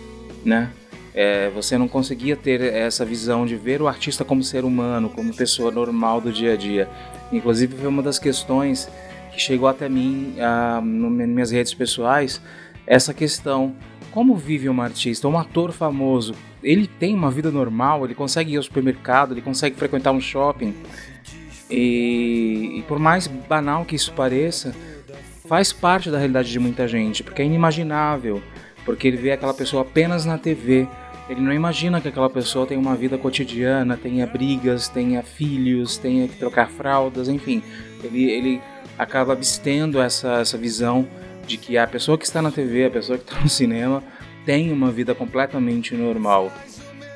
né? 0.43 0.71
É, 1.13 1.49
você 1.49 1.77
não 1.77 1.87
conseguia 1.87 2.35
ter 2.35 2.61
essa 2.61 3.05
visão 3.05 3.45
de 3.45 3.55
ver 3.55 3.81
o 3.81 3.87
artista 3.87 4.25
como 4.25 4.43
ser 4.43 4.65
humano, 4.65 5.09
como 5.09 5.33
pessoa 5.33 5.69
normal 5.69 6.19
do 6.19 6.31
dia 6.31 6.53
a 6.53 6.55
dia. 6.55 6.89
Inclusive 7.31 7.75
foi 7.77 7.87
uma 7.87 8.03
das 8.03 8.19
questões 8.19 8.89
que 9.31 9.39
chegou 9.39 9.67
até 9.67 9.89
mim 9.89 10.35
ah, 10.39 10.81
nas 10.81 11.27
minhas 11.29 11.51
redes 11.51 11.73
pessoais, 11.73 12.41
essa 12.85 13.13
questão 13.13 13.75
como 14.13 14.35
vive 14.35 14.69
um 14.69 14.79
artista, 14.79 15.27
um 15.27 15.39
ator 15.39 15.71
famoso? 15.71 16.35
Ele 16.61 16.85
tem 16.85 17.15
uma 17.15 17.31
vida 17.31 17.49
normal, 17.49 18.05
ele 18.05 18.13
consegue 18.13 18.53
ir 18.53 18.57
ao 18.57 18.63
supermercado, 18.63 19.33
ele 19.33 19.41
consegue 19.41 19.75
frequentar 19.75 20.11
um 20.11 20.21
shopping. 20.21 20.75
E, 21.69 22.75
e 22.77 22.83
por 22.87 22.99
mais 22.99 23.25
banal 23.25 23.85
que 23.85 23.95
isso 23.95 24.13
pareça, 24.13 24.71
faz 25.47 25.73
parte 25.73 26.11
da 26.11 26.19
realidade 26.19 26.51
de 26.51 26.59
muita 26.59 26.87
gente, 26.87 27.23
porque 27.23 27.41
é 27.41 27.45
inimaginável, 27.45 28.41
porque 28.85 29.07
ele 29.07 29.17
vê 29.17 29.31
aquela 29.31 29.53
pessoa 29.53 29.81
apenas 29.81 30.25
na 30.25 30.37
TV. 30.37 30.87
Ele 31.29 31.39
não 31.39 31.53
imagina 31.53 32.01
que 32.01 32.07
aquela 32.07 32.29
pessoa 32.29 32.67
tem 32.67 32.77
uma 32.77 32.95
vida 32.95 33.17
cotidiana, 33.17 33.95
tenha 33.95 34.27
brigas, 34.27 34.89
tenha 34.89 35.23
filhos, 35.23 35.97
tenha 35.97 36.27
que 36.27 36.35
trocar 36.35 36.69
fraldas, 36.69 37.29
enfim. 37.29 37.63
Ele, 38.03 38.29
ele 38.29 38.61
acaba 38.97 39.33
abstendo 39.33 40.01
essa, 40.01 40.39
essa 40.39 40.57
visão 40.57 41.07
de 41.47 41.57
que 41.57 41.77
a 41.77 41.87
pessoa 41.87 42.17
que 42.17 42.25
está 42.25 42.41
na 42.41 42.51
TV, 42.51 42.85
a 42.85 42.91
pessoa 42.91 43.17
que 43.17 43.23
está 43.23 43.39
no 43.39 43.49
cinema, 43.49 44.03
tem 44.45 44.71
uma 44.71 44.91
vida 44.91 45.15
completamente 45.15 45.95
normal. 45.95 46.51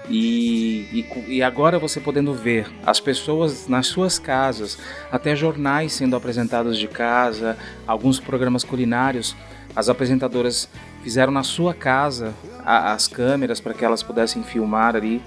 E, 0.09 0.87
e, 0.93 1.35
e, 1.35 1.43
agora 1.43 1.77
você 1.77 1.99
podendo 1.99 2.33
ver 2.33 2.65
as 2.85 2.97
pessoas 2.97 3.67
nas 3.67 3.87
suas 3.87 4.17
casas, 4.17 4.77
até 5.11 5.35
jornais 5.35 5.91
sendo 5.91 6.15
apresentados 6.15 6.77
de 6.77 6.87
casa, 6.87 7.57
alguns 7.85 8.17
programas 8.17 8.63
culinários, 8.63 9.35
as 9.75 9.89
apresentadoras 9.89 10.69
fizeram 11.07 11.31
na 11.31 11.41
sua 11.41 11.73
casa 11.73 12.33
a, 12.65 12.91
as 12.91 13.07
câmeras 13.07 13.61
para 13.61 13.73
que 13.73 13.85
elas 13.85 14.03
pudessem 14.03 14.43
filmar 14.43 14.93
ali. 14.93 15.21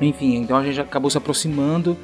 Enfim, 0.00 0.36
então 0.36 0.56
a 0.56 0.64
gente 0.64 0.80
acabou 0.80 1.10
se 1.10 1.18
aproximando 1.18 1.98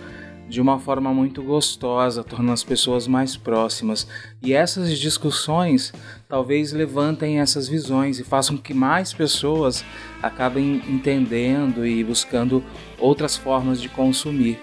de 0.46 0.60
uma 0.60 0.78
forma 0.78 1.10
muito 1.14 1.42
gostosa, 1.42 2.22
tornando 2.22 2.52
as 2.52 2.62
pessoas 2.62 3.08
mais 3.08 3.34
próximas. 3.34 4.06
E 4.42 4.52
essas 4.52 4.98
discussões 4.98 5.90
talvez 6.28 6.74
levantem 6.74 7.40
essas 7.40 7.66
visões 7.66 8.18
e 8.18 8.24
façam 8.24 8.58
que 8.58 8.74
mais 8.74 9.14
pessoas 9.14 9.82
acabem 10.22 10.82
entendendo 10.86 11.86
e 11.86 12.04
buscando 12.04 12.62
outras 12.98 13.38
formas 13.38 13.80
de 13.80 13.88
consumir. 13.88 14.60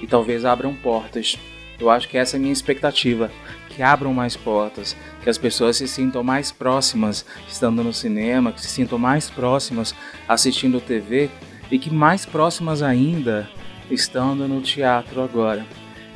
E 0.00 0.06
talvez 0.06 0.46
abram 0.46 0.74
portas. 0.74 1.38
Eu 1.78 1.90
acho 1.90 2.08
que 2.08 2.16
essa 2.16 2.36
é 2.36 2.38
a 2.38 2.40
minha 2.40 2.52
expectativa. 2.52 3.30
Que 3.78 3.82
abram 3.84 4.12
mais 4.12 4.36
portas, 4.36 4.96
que 5.22 5.30
as 5.30 5.38
pessoas 5.38 5.76
se 5.76 5.86
sintam 5.86 6.24
mais 6.24 6.50
próximas 6.50 7.24
estando 7.48 7.84
no 7.84 7.92
cinema, 7.92 8.50
que 8.50 8.60
se 8.60 8.66
sintam 8.66 8.98
mais 8.98 9.30
próximas 9.30 9.94
assistindo 10.26 10.80
TV 10.80 11.30
e 11.70 11.78
que 11.78 11.88
mais 11.88 12.26
próximas 12.26 12.82
ainda 12.82 13.48
estando 13.88 14.48
no 14.48 14.60
teatro 14.60 15.22
agora. 15.22 15.64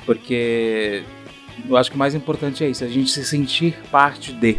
Porque 0.05 1.05
eu 1.69 1.77
acho 1.77 1.89
que 1.89 1.95
o 1.95 1.99
mais 2.01 2.17
importante 2.17 2.65
é 2.65 2.69
isso, 2.69 2.83
a 2.83 2.89
gente 2.89 3.13
se 3.13 3.25
sentir 3.25 3.79
parte 3.93 4.33
de, 4.33 4.59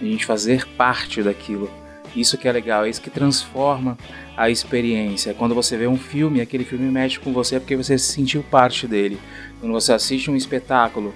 a 0.00 0.04
gente 0.04 0.26
fazer 0.26 0.66
parte 0.70 1.22
daquilo. 1.22 1.70
Isso 2.16 2.36
que 2.36 2.48
é 2.48 2.52
legal, 2.52 2.84
é 2.84 2.90
isso 2.90 3.00
que 3.00 3.08
transforma 3.08 3.96
a 4.36 4.50
experiência. 4.50 5.32
Quando 5.32 5.54
você 5.54 5.76
vê 5.76 5.86
um 5.86 5.96
filme, 5.96 6.40
aquele 6.40 6.64
filme 6.64 6.90
mexe 6.90 7.20
com 7.20 7.32
você 7.32 7.60
porque 7.60 7.76
você 7.76 7.96
se 7.96 8.12
sentiu 8.12 8.42
parte 8.42 8.88
dele. 8.88 9.16
Quando 9.60 9.72
você 9.72 9.92
assiste 9.92 10.28
um 10.28 10.34
espetáculo 10.34 11.14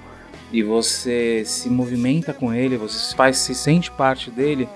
e 0.52 0.62
você 0.62 1.42
se 1.44 1.68
movimenta 1.68 2.32
com 2.32 2.52
ele, 2.52 2.76
você 2.76 3.14
faz, 3.14 3.38
se 3.38 3.54
sente 3.54 3.90
parte 3.90 4.30
dele, 4.30 4.68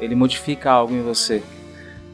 ele 0.00 0.14
modifica 0.14 0.70
algo 0.70 0.94
em 0.94 1.02
você. 1.02 1.42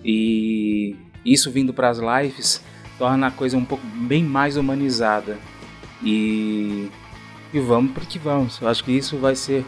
E 0.04 0.94
isso 1.24 1.50
vindo 1.50 1.72
para 1.72 1.88
as 1.88 1.98
lives 1.98 2.62
torna 2.98 3.28
a 3.28 3.30
coisa 3.30 3.56
um 3.56 3.64
pouco 3.64 3.86
bem 3.86 4.22
mais 4.22 4.56
humanizada. 4.56 5.38
E, 6.02 6.90
e 7.52 7.60
vamos 7.60 7.92
porque 7.92 8.18
vamos. 8.18 8.60
Eu 8.60 8.68
acho 8.68 8.84
que 8.84 8.92
isso 8.92 9.16
vai 9.16 9.34
ser 9.34 9.64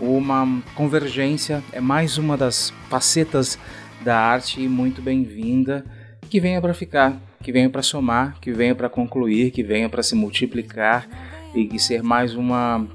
uma 0.00 0.62
convergência, 0.74 1.62
é 1.72 1.80
mais 1.80 2.18
uma 2.18 2.36
das 2.36 2.72
facetas 2.88 3.58
da 4.00 4.16
arte 4.16 4.60
muito 4.68 5.02
bem-vinda 5.02 5.84
que 6.30 6.38
venha 6.38 6.60
para 6.60 6.72
ficar, 6.72 7.20
que 7.42 7.50
venha 7.50 7.68
para 7.68 7.82
somar, 7.82 8.38
que 8.40 8.52
venha 8.52 8.74
para 8.74 8.88
concluir, 8.88 9.50
que 9.50 9.62
venha 9.62 9.88
para 9.88 10.02
se 10.02 10.14
multiplicar 10.14 11.08
e 11.60 11.78
ser 11.78 12.02
mais 12.02 12.34
uma 12.34 12.86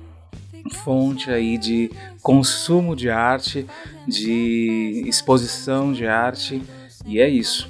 fonte 0.72 1.30
aí 1.30 1.58
de 1.58 1.92
consumo 2.22 2.96
de 2.96 3.10
arte, 3.10 3.66
de 4.08 5.04
exposição 5.06 5.92
de 5.92 6.08
arte, 6.08 6.62
e 7.06 7.20
é 7.20 7.28
isso. 7.28 7.68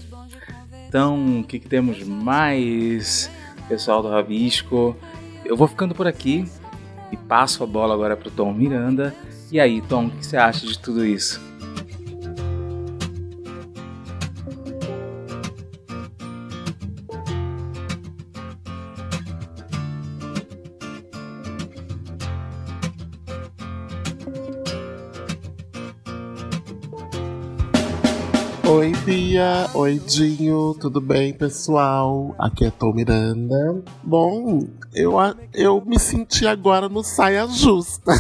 Então, 0.88 1.40
o 1.40 1.44
que, 1.44 1.58
que 1.58 1.68
temos 1.68 2.04
mais, 2.04 3.30
pessoal 3.68 4.04
do 4.04 4.10
Rabisco? 4.10 4.96
Eu 5.44 5.58
vou 5.58 5.68
ficando 5.68 5.96
por 5.96 6.06
aqui 6.06 6.46
e 7.12 7.18
passo 7.18 7.64
a 7.64 7.68
bola 7.68 7.94
agora 7.94 8.16
para 8.16 8.28
o 8.28 8.32
Tom 8.32 8.54
Miranda. 8.54 9.14
E 9.52 9.60
aí, 9.60 9.82
Tom, 9.82 10.06
o 10.06 10.10
que 10.12 10.26
você 10.26 10.38
acha 10.38 10.66
de 10.66 10.78
tudo 10.78 11.04
isso? 11.04 11.42
Oi, 28.66 28.94
Bia. 29.06 29.70
Oi, 29.74 30.00
Dinho. 30.00 30.74
Tudo 30.80 31.02
bem, 31.02 31.34
pessoal? 31.34 32.34
Aqui 32.40 32.64
é 32.64 32.72
Tom 32.72 32.94
Miranda. 32.94 33.84
Bom, 34.02 34.66
eu, 34.96 35.16
eu 35.54 35.84
me 35.86 36.00
senti 36.00 36.48
agora 36.48 36.88
no 36.88 37.04
Saia 37.04 37.46
Justa. 37.46 38.14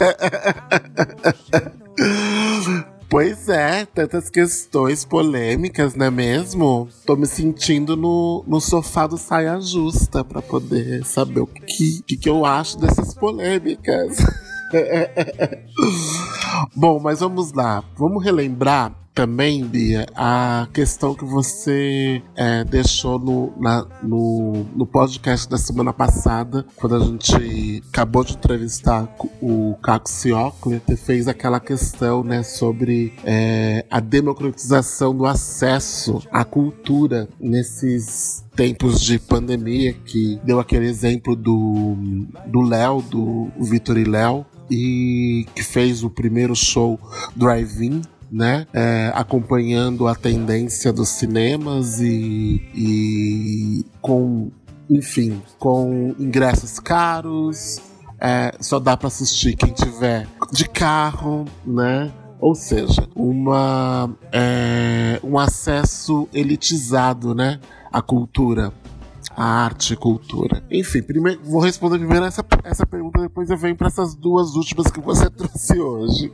pois 3.10 3.50
é, 3.50 3.84
tantas 3.84 4.30
questões 4.30 5.04
polêmicas, 5.04 5.94
não 5.94 6.06
é 6.06 6.10
mesmo? 6.10 6.88
Tô 7.04 7.14
me 7.14 7.26
sentindo 7.26 7.98
no, 7.98 8.42
no 8.46 8.62
sofá 8.62 9.06
do 9.06 9.18
saia 9.18 9.60
justa 9.60 10.24
para 10.24 10.40
poder 10.40 11.04
saber 11.04 11.40
o 11.40 11.46
que, 11.46 12.02
que, 12.02 12.16
que 12.16 12.30
eu 12.30 12.46
acho 12.46 12.78
dessas 12.78 13.14
polêmicas. 13.14 14.16
Bom, 16.74 16.98
mas 16.98 17.20
vamos 17.20 17.52
lá. 17.52 17.84
Vamos 17.94 18.24
relembrar 18.24 19.05
também, 19.16 19.64
Bia, 19.64 20.06
a 20.14 20.68
questão 20.74 21.14
que 21.14 21.24
você 21.24 22.22
é, 22.36 22.62
deixou 22.64 23.18
no, 23.18 23.50
na, 23.58 23.86
no, 24.02 24.66
no 24.76 24.86
podcast 24.86 25.48
da 25.48 25.56
semana 25.56 25.90
passada, 25.90 26.66
quando 26.76 26.96
a 26.96 27.00
gente 27.00 27.82
acabou 27.88 28.22
de 28.22 28.34
entrevistar 28.34 29.08
o 29.40 29.74
Caco 29.82 30.10
Ciocler, 30.10 30.82
que 30.82 30.96
fez 30.96 31.26
aquela 31.28 31.58
questão 31.58 32.22
né, 32.22 32.42
sobre 32.42 33.14
é, 33.24 33.86
a 33.90 34.00
democratização 34.00 35.16
do 35.16 35.24
acesso 35.24 36.22
à 36.30 36.44
cultura 36.44 37.26
nesses 37.40 38.44
tempos 38.54 39.00
de 39.00 39.18
pandemia, 39.18 39.94
que 39.94 40.38
deu 40.44 40.60
aquele 40.60 40.88
exemplo 40.88 41.34
do 41.34 42.60
Léo, 42.68 43.00
do 43.00 43.48
Vitor 43.58 43.96
e 43.96 44.04
Léo, 44.04 44.44
e 44.70 45.46
que 45.54 45.62
fez 45.62 46.02
o 46.02 46.10
primeiro 46.10 46.54
show 46.54 47.00
drive-in 47.34 48.02
né? 48.30 48.66
É, 48.72 49.12
acompanhando 49.14 50.06
a 50.06 50.14
tendência 50.14 50.92
dos 50.92 51.08
cinemas 51.08 52.00
e, 52.00 52.62
e 52.74 53.84
com, 54.00 54.50
enfim, 54.90 55.42
com 55.58 56.14
ingressos 56.18 56.78
caros. 56.78 57.80
É, 58.20 58.54
só 58.60 58.78
dá 58.78 58.96
para 58.96 59.08
assistir 59.08 59.54
quem 59.56 59.72
tiver 59.72 60.26
de 60.52 60.68
carro, 60.68 61.44
né? 61.64 62.10
Ou 62.38 62.54
seja, 62.54 63.08
uma, 63.14 64.14
é, 64.32 65.20
um 65.22 65.38
acesso 65.38 66.28
elitizado, 66.32 67.34
né? 67.34 67.60
À 67.92 68.02
cultura 68.02 68.72
a 69.36 69.44
arte 69.44 69.92
e 69.92 69.96
cultura. 69.96 70.64
Enfim, 70.70 71.02
primeiro, 71.02 71.40
vou 71.44 71.60
responder 71.60 71.98
primeiro 71.98 72.24
essa, 72.24 72.44
essa 72.64 72.86
pergunta, 72.86 73.20
depois 73.20 73.50
eu 73.50 73.56
venho 73.56 73.76
para 73.76 73.88
essas 73.88 74.14
duas 74.14 74.54
últimas 74.56 74.90
que 74.90 75.00
você 75.00 75.28
trouxe 75.30 75.78
hoje. 75.78 76.32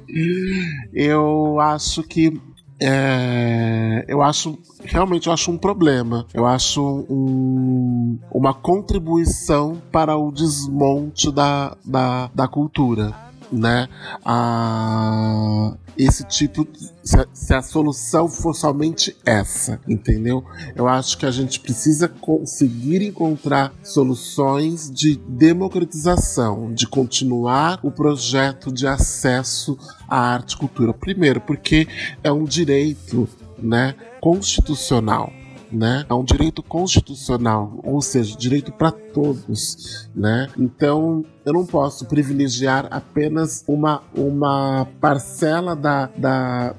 Eu 0.95 1.59
acho 1.61 2.05
que 2.05 2.41
é, 2.81 4.05
eu 4.09 4.23
acho 4.23 4.59
realmente 4.85 5.27
eu 5.27 5.33
acho 5.33 5.51
um 5.51 5.59
problema. 5.59 6.27
Eu 6.33 6.47
acho 6.47 6.83
um, 7.09 8.19
uma 8.31 8.55
contribuição 8.55 9.81
para 9.91 10.17
o 10.17 10.31
desmonte 10.31 11.31
da, 11.31 11.77
da, 11.85 12.31
da 12.35 12.49
cultura 12.49 13.32
né, 13.53 13.89
a 14.25 15.77
esse 15.97 16.25
tipo, 16.25 16.67
se 17.05 17.19
a, 17.19 17.27
se 17.33 17.55
a, 17.55 17.63
solução 17.63 18.29
for 18.29 18.55
somente 18.55 19.15
essa, 19.27 19.79
entendeu? 19.87 20.45
Eu 20.75 20.89
acho 20.89 21.19
que 21.19 21.27
a 21.27 21.31
gente 21.31 21.61
precisa 21.61 22.09
conseguir 22.09 23.03
encontrar 23.03 23.73
soluções 23.83 24.91
de 24.91 25.17
democratização, 25.29 26.73
de 26.73 26.87
continuar 26.87 27.79
o 27.83 27.91
projeto 27.91 28.73
de 28.73 28.87
acesso 28.87 29.79
à 30.09 30.19
arte 30.19 30.53
e 30.53 30.57
cultura. 30.57 30.95
Primeiro, 30.95 31.41
porque 31.41 31.87
é 32.25 32.33
um 32.33 32.45
direito, 32.45 33.29
né, 33.59 33.95
constitucional 34.21 35.33
né? 35.73 36.05
É 36.09 36.15
um 36.15 36.25
direito 36.25 36.63
constitucional, 36.63 37.81
ou 37.83 38.01
seja, 38.03 38.37
direito 38.37 38.73
para 38.73 38.91
todos, 38.91 40.09
né? 40.15 40.49
Então, 40.59 41.25
eu 41.45 41.53
não 41.53 41.67
posso 41.67 42.07
privilegiar 42.07 42.87
apenas 42.91 43.65
uma, 43.67 44.03
uma 44.15 44.87
parcela 45.01 45.75
da, 45.75 46.07
da, 46.17 46.75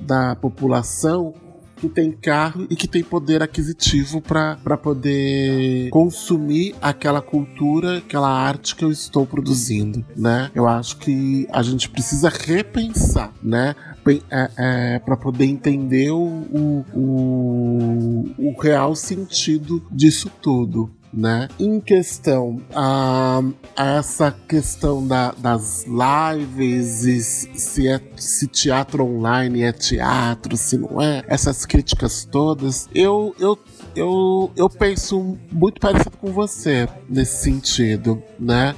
da 0.00 0.36
população 0.36 1.34
que 1.76 1.88
tem 1.88 2.10
carro 2.10 2.66
e 2.70 2.74
que 2.74 2.88
tem 2.88 3.04
poder 3.04 3.42
aquisitivo 3.42 4.20
para 4.20 4.76
poder 4.76 5.90
consumir 5.90 6.74
aquela 6.80 7.20
cultura, 7.20 7.98
aquela 7.98 8.30
arte 8.30 8.74
que 8.74 8.84
eu 8.84 8.90
estou 8.90 9.26
produzindo, 9.26 10.04
né? 10.16 10.50
Eu 10.54 10.66
acho 10.66 10.96
que 10.96 11.46
a 11.52 11.62
gente 11.62 11.88
precisa 11.90 12.30
repensar, 12.30 13.32
né? 13.42 13.74
É, 14.08 14.50
é, 14.56 14.98
para 15.00 15.16
poder 15.16 15.46
entender 15.46 16.12
o, 16.12 16.84
o, 16.94 18.24
o, 18.38 18.60
real 18.60 18.94
sentido 18.94 19.82
disso 19.90 20.30
tudo. 20.40 20.90
Né? 21.12 21.48
Em 21.58 21.80
questão 21.80 22.60
a, 22.74 23.40
a 23.74 23.96
essa 23.96 24.30
questão 24.30 25.06
da, 25.06 25.32
das 25.32 25.86
lives 25.86 27.04
e 27.04 27.20
se 27.22 27.88
é 27.88 27.98
se 28.16 28.46
teatro 28.46 29.02
online 29.04 29.62
é 29.62 29.72
teatro, 29.72 30.56
se 30.58 30.76
não 30.76 31.00
é, 31.00 31.24
essas 31.26 31.64
críticas 31.64 32.28
todas, 32.30 32.86
eu, 32.94 33.34
eu 33.38 33.58
eu, 33.96 34.52
eu 34.54 34.68
penso 34.68 35.38
muito 35.50 35.80
parecido 35.80 36.18
com 36.18 36.30
você 36.30 36.86
nesse 37.08 37.42
sentido, 37.42 38.22
né? 38.38 38.74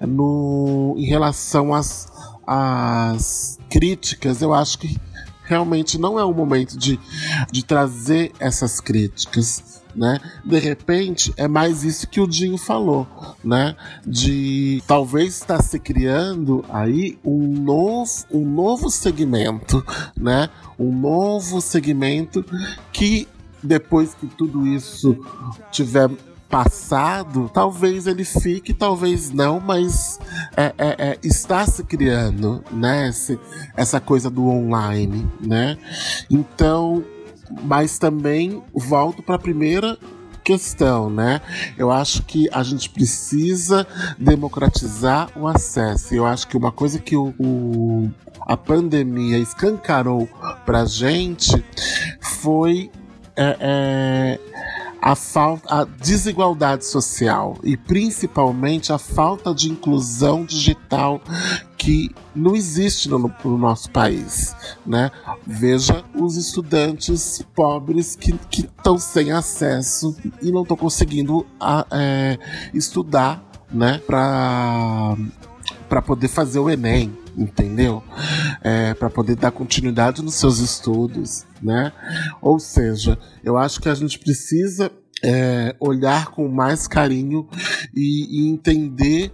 No, 0.00 0.96
em 0.98 1.04
relação 1.04 1.72
às, 1.72 2.08
às 2.46 3.58
críticas, 3.68 4.40
eu 4.40 4.54
acho 4.54 4.78
que 4.78 4.98
realmente 5.44 5.98
não 5.98 6.18
é 6.18 6.24
o 6.24 6.34
momento 6.34 6.76
de, 6.76 6.98
de 7.50 7.64
trazer 7.64 8.32
essas 8.38 8.80
críticas. 8.80 9.76
Né? 9.94 10.20
De 10.44 10.58
repente, 10.58 11.32
é 11.38 11.48
mais 11.48 11.82
isso 11.82 12.06
que 12.06 12.20
o 12.20 12.26
Dinho 12.26 12.58
falou, 12.58 13.08
né? 13.42 13.74
De 14.06 14.82
talvez 14.86 15.38
estar 15.38 15.62
se 15.62 15.78
criando 15.78 16.62
aí 16.68 17.18
um 17.24 17.62
novo, 17.62 18.12
um 18.30 18.44
novo 18.44 18.90
segmento, 18.90 19.82
né? 20.14 20.50
Um 20.78 20.92
novo 20.92 21.62
segmento 21.62 22.44
que 22.92 23.26
depois 23.62 24.12
que 24.12 24.26
tudo 24.26 24.66
isso 24.66 25.16
tiver 25.72 26.10
passado, 26.48 27.50
talvez 27.52 28.06
ele 28.06 28.24
fique, 28.24 28.72
talvez 28.72 29.30
não, 29.30 29.60
mas 29.60 30.18
é, 30.56 30.74
é, 30.78 30.96
é, 30.98 31.18
está 31.22 31.66
se 31.66 31.82
criando, 31.84 32.62
né? 32.70 33.08
Esse, 33.08 33.38
essa 33.76 34.00
coisa 34.00 34.30
do 34.30 34.46
online, 34.46 35.28
né? 35.40 35.76
Então, 36.30 37.04
mas 37.62 37.98
também 37.98 38.62
volto 38.74 39.22
para 39.22 39.34
a 39.34 39.38
primeira 39.38 39.98
questão, 40.44 41.10
né? 41.10 41.40
Eu 41.76 41.90
acho 41.90 42.22
que 42.22 42.48
a 42.52 42.62
gente 42.62 42.88
precisa 42.88 43.84
democratizar 44.16 45.28
o 45.36 45.48
acesso. 45.48 46.14
Eu 46.14 46.24
acho 46.24 46.46
que 46.46 46.56
uma 46.56 46.70
coisa 46.70 47.00
que 47.00 47.16
o, 47.16 47.34
o 47.38 48.10
a 48.40 48.56
pandemia 48.56 49.38
escancarou 49.38 50.28
pra 50.64 50.84
gente 50.84 51.64
foi 52.20 52.90
é, 53.36 53.56
é 53.60 54.55
a 55.06 55.14
falta, 55.14 55.72
a 55.72 55.84
desigualdade 55.84 56.84
social 56.84 57.56
e 57.62 57.76
principalmente 57.76 58.92
a 58.92 58.98
falta 58.98 59.54
de 59.54 59.70
inclusão 59.70 60.44
digital 60.44 61.20
que 61.78 62.10
não 62.34 62.56
existe 62.56 63.08
no, 63.08 63.32
no 63.44 63.56
nosso 63.56 63.88
país, 63.92 64.52
né? 64.84 65.12
Veja 65.46 66.04
os 66.12 66.36
estudantes 66.36 67.40
pobres 67.54 68.16
que 68.16 68.36
estão 68.52 68.98
sem 68.98 69.30
acesso 69.30 70.16
e 70.42 70.50
não 70.50 70.62
estão 70.62 70.76
conseguindo 70.76 71.46
a, 71.60 71.86
é, 71.92 72.36
estudar, 72.74 73.48
né? 73.70 74.00
Para 74.04 75.16
para 75.88 76.02
poder 76.02 76.26
fazer 76.26 76.58
o 76.58 76.68
Enem, 76.68 77.16
entendeu? 77.36 78.02
É, 78.62 78.94
para 78.94 79.10
poder 79.10 79.36
dar 79.36 79.50
continuidade 79.50 80.22
nos 80.22 80.34
seus 80.34 80.58
estudos, 80.58 81.44
né? 81.62 81.92
Ou 82.40 82.58
seja, 82.58 83.18
eu 83.44 83.56
acho 83.56 83.80
que 83.80 83.88
a 83.88 83.94
gente 83.94 84.18
precisa 84.18 84.90
é, 85.22 85.74
olhar 85.80 86.30
com 86.30 86.48
mais 86.48 86.86
carinho 86.86 87.48
e, 87.94 88.44
e 88.46 88.48
entender 88.48 89.32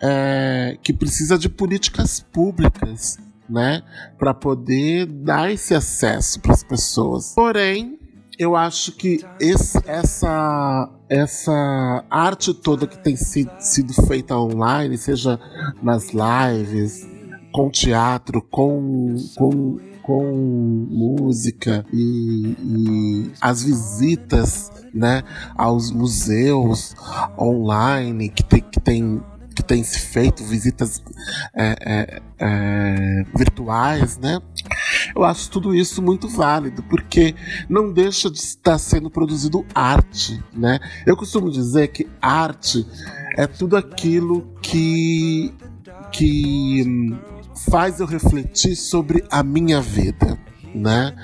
é, 0.00 0.76
que 0.82 0.92
precisa 0.92 1.38
de 1.38 1.48
políticas 1.48 2.20
públicas, 2.20 3.18
né, 3.48 3.82
para 4.18 4.32
poder 4.32 5.04
dar 5.06 5.52
esse 5.52 5.74
acesso 5.74 6.40
para 6.40 6.52
as 6.52 6.62
pessoas. 6.62 7.34
Porém, 7.34 7.98
eu 8.38 8.56
acho 8.56 8.92
que 8.92 9.20
esse, 9.38 9.78
essa 9.86 10.88
essa 11.08 12.04
arte 12.08 12.54
toda 12.54 12.86
que 12.86 12.98
tem 12.98 13.16
sido, 13.16 13.52
sido 13.58 13.92
feita 14.06 14.34
online, 14.34 14.96
seja 14.96 15.38
nas 15.82 16.08
lives, 16.10 17.06
com 17.52 17.70
teatro, 17.70 18.42
com, 18.42 19.16
com, 19.36 19.78
com 20.02 20.86
música 20.90 21.84
e, 21.92 22.56
e 22.58 23.30
as 23.40 23.62
visitas 23.62 24.70
né, 24.92 25.22
aos 25.56 25.90
museus 25.90 26.94
online 27.38 28.28
que 28.28 28.42
tem, 28.42 28.60
que 28.60 28.80
tem 28.80 29.22
que 29.52 29.62
tem 29.62 29.84
se 29.84 29.98
feito, 29.98 30.42
visitas 30.42 31.02
é, 31.54 31.76
é, 31.80 32.22
é, 32.38 33.24
virtuais, 33.36 34.16
né? 34.16 34.40
Eu 35.14 35.24
acho 35.24 35.50
tudo 35.50 35.74
isso 35.74 36.00
muito 36.00 36.26
válido, 36.26 36.82
porque 36.84 37.34
não 37.68 37.92
deixa 37.92 38.30
de 38.30 38.38
estar 38.38 38.78
sendo 38.78 39.10
produzido 39.10 39.64
arte, 39.74 40.42
né? 40.52 40.80
Eu 41.06 41.16
costumo 41.16 41.50
dizer 41.50 41.88
que 41.88 42.08
arte 42.20 42.86
é 43.36 43.46
tudo 43.46 43.76
aquilo 43.76 44.54
que, 44.62 45.52
que 46.10 47.14
faz 47.54 48.00
eu 48.00 48.06
refletir 48.06 48.76
sobre 48.76 49.24
a 49.30 49.42
minha 49.42 49.80
vida, 49.80 50.38
né? 50.74 51.14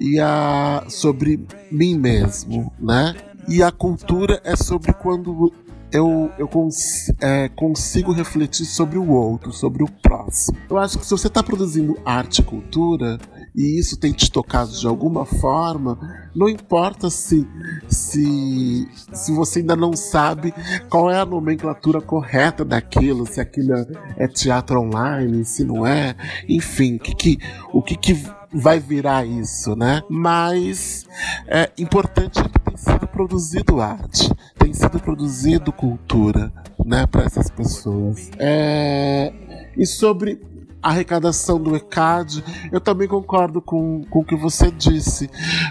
E 0.00 0.18
a 0.20 0.84
sobre 0.88 1.44
mim 1.70 1.98
mesmo, 1.98 2.72
né? 2.78 3.14
E 3.48 3.62
a 3.62 3.70
cultura 3.70 4.40
é 4.44 4.56
sobre 4.56 4.92
quando 4.92 5.52
eu, 5.92 6.30
eu 6.38 6.48
cons 6.48 7.12
é, 7.20 7.48
consigo 7.50 8.12
refletir 8.12 8.66
sobre 8.66 8.98
o 8.98 9.08
outro, 9.10 9.52
sobre 9.52 9.84
o 9.84 9.88
próximo. 9.88 10.58
Eu 10.68 10.78
acho 10.78 10.98
que 10.98 11.04
se 11.04 11.10
você 11.10 11.28
está 11.28 11.42
produzindo 11.42 11.96
arte 12.04 12.40
e 12.40 12.44
cultura, 12.44 13.18
e 13.56 13.78
isso 13.78 13.96
tem 13.96 14.12
te 14.12 14.30
tocado 14.30 14.70
de 14.70 14.86
alguma 14.86 15.24
forma, 15.24 15.98
não 16.34 16.46
importa 16.46 17.08
se, 17.08 17.48
se, 17.88 18.86
se 19.12 19.32
você 19.32 19.60
ainda 19.60 19.74
não 19.74 19.96
sabe 19.96 20.52
qual 20.90 21.10
é 21.10 21.18
a 21.18 21.24
nomenclatura 21.24 22.02
correta 22.02 22.66
daquilo, 22.66 23.26
se 23.26 23.40
aquilo 23.40 23.72
é 24.18 24.28
teatro 24.28 24.78
online, 24.80 25.42
se 25.46 25.64
não 25.64 25.86
é, 25.86 26.14
enfim, 26.46 26.98
que, 26.98 27.14
que, 27.14 27.38
o 27.72 27.82
que, 27.82 27.96
que 27.96 28.22
vai 28.52 28.78
virar 28.78 29.24
isso, 29.24 29.74
né? 29.74 30.02
Mas 30.08 31.06
é 31.48 31.70
importante 31.78 32.42
que 32.42 32.58
tem 32.58 32.76
sido 32.76 33.06
produzido 33.06 33.80
arte, 33.80 34.30
tem 34.58 34.74
sido 34.74 35.00
produzido 35.00 35.72
cultura, 35.72 36.52
né, 36.84 37.06
para 37.06 37.24
essas 37.24 37.50
pessoas. 37.50 38.30
É... 38.38 39.32
E 39.76 39.86
sobre 39.86 40.40
arrecadação 40.88 41.60
do 41.60 41.74
ECAD, 41.74 42.42
eu 42.70 42.80
também 42.80 43.08
concordo 43.08 43.60
com, 43.60 44.04
com 44.08 44.20
o 44.20 44.24
que 44.24 44.36
você 44.36 44.70
disse 44.70 45.28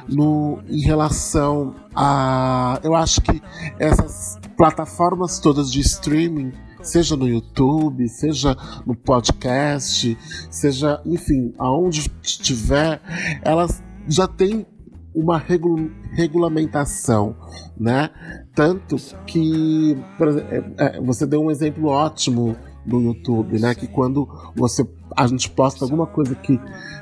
no, 0.08 0.60
em 0.68 0.82
relação 0.82 1.76
a. 1.96 2.80
Eu 2.84 2.96
acho 2.96 3.22
que 3.22 3.42
essas 3.80 4.40
plataformas 4.58 5.40
todas 5.40 5.72
de 5.72 5.80
streaming 5.80 6.52
seja 6.82 7.16
no 7.16 7.28
YouTube, 7.28 8.08
seja 8.08 8.56
no 8.86 8.96
podcast, 8.96 10.18
seja, 10.50 11.02
enfim, 11.06 11.54
aonde 11.58 12.12
estiver, 12.22 13.02
elas 13.42 13.82
já 14.08 14.28
têm 14.28 14.66
uma 15.14 15.38
regul 15.38 15.90
regulamentação, 16.12 17.36
né? 17.78 18.10
Tanto 18.54 18.96
que, 19.26 19.98
por 20.18 20.30
é, 20.40 20.64
é, 20.78 21.02
você 21.02 21.26
deu 21.26 21.42
um 21.42 21.52
exemplo 21.52 21.88
ótimo 21.88 22.56
no 22.86 23.02
YouTube, 23.02 23.60
né? 23.60 23.74
Que 23.74 23.88
quando 23.88 24.28
você 24.56 24.88
a 25.16 25.28
gente 25.28 25.50
posta 25.50 25.86
alguma 25.86 26.06
coisa 26.06 26.36
que 26.36 26.60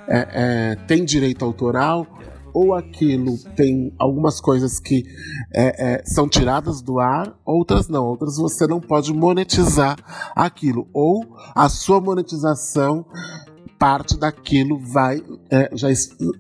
é, 0.08 0.28
é, 0.32 0.76
tem 0.88 1.04
direito 1.04 1.44
autoral, 1.44 2.08
ou 2.54 2.74
aquilo 2.76 3.38
tem 3.56 3.92
algumas 3.98 4.40
coisas 4.40 4.80
que 4.80 5.04
é, 5.52 5.96
é, 5.96 6.06
são 6.06 6.30
tiradas 6.30 6.82
do 6.82 7.00
ar, 7.00 7.36
outras 7.44 7.90
não. 7.90 8.06
Outras 8.06 8.38
você 8.38 8.68
não 8.68 8.80
pode 8.80 9.12
monetizar 9.12 9.98
aquilo. 10.36 10.88
Ou 10.94 11.26
a 11.56 11.68
sua 11.68 12.00
monetização 12.00 13.06
parte 13.84 14.18
daquilo 14.18 14.80
vai, 14.80 15.22
é, 15.52 15.70
já 15.74 15.90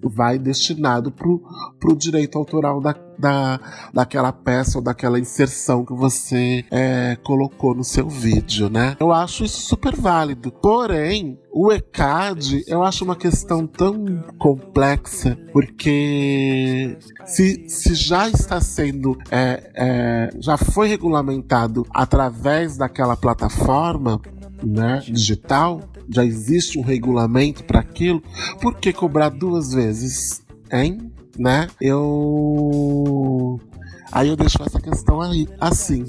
vai 0.01 0.39
destinado 0.39 1.12
para 1.12 1.27
o 1.27 1.95
direito 1.97 2.38
autoral 2.38 2.79
da, 2.79 2.95
da, 3.19 3.60
daquela 3.93 4.32
peça 4.32 4.77
ou 4.77 4.84
daquela 4.84 5.19
inserção 5.19 5.84
que 5.84 5.91
você 5.91 6.63
é, 6.71 7.17
colocou 7.21 7.75
no 7.75 7.84
seu 7.84 8.08
vídeo, 8.08 8.69
né? 8.69 8.95
Eu 8.97 9.12
acho 9.12 9.43
isso 9.43 9.60
super 9.60 9.93
válido. 9.93 10.53
Porém, 10.53 11.38
o 11.51 11.69
ECAD 11.69 12.63
eu 12.65 12.82
acho 12.82 13.03
uma 13.03 13.15
questão 13.17 13.67
tão 13.67 14.23
complexa, 14.39 15.38
porque 15.51 16.97
se, 17.25 17.67
se 17.67 17.93
já 17.93 18.29
está 18.29 18.62
sendo, 18.62 19.17
é, 19.29 19.69
é, 19.75 20.29
já 20.39 20.56
foi 20.56 20.88
regulamentado 20.88 21.86
através 21.93 22.77
daquela 22.77 23.17
plataforma, 23.17 24.21
né, 24.63 25.03
digital, 25.06 25.82
já 26.10 26.26
existe 26.26 26.78
um 26.78 26.82
regulamento 26.82 27.63
para 27.63 27.80
aquilo, 27.80 28.22
por 28.62 28.76
que 28.76 28.94
cobrar 28.94 29.30
duas 29.30 29.74
vezes? 29.74 30.44
Hein? 30.72 31.12
Né? 31.38 31.68
Eu. 31.82 33.60
Aí 34.12 34.28
eu 34.28 34.36
deixo 34.36 34.62
essa 34.62 34.80
questão 34.80 35.22
aí, 35.22 35.48
assim. 35.60 36.06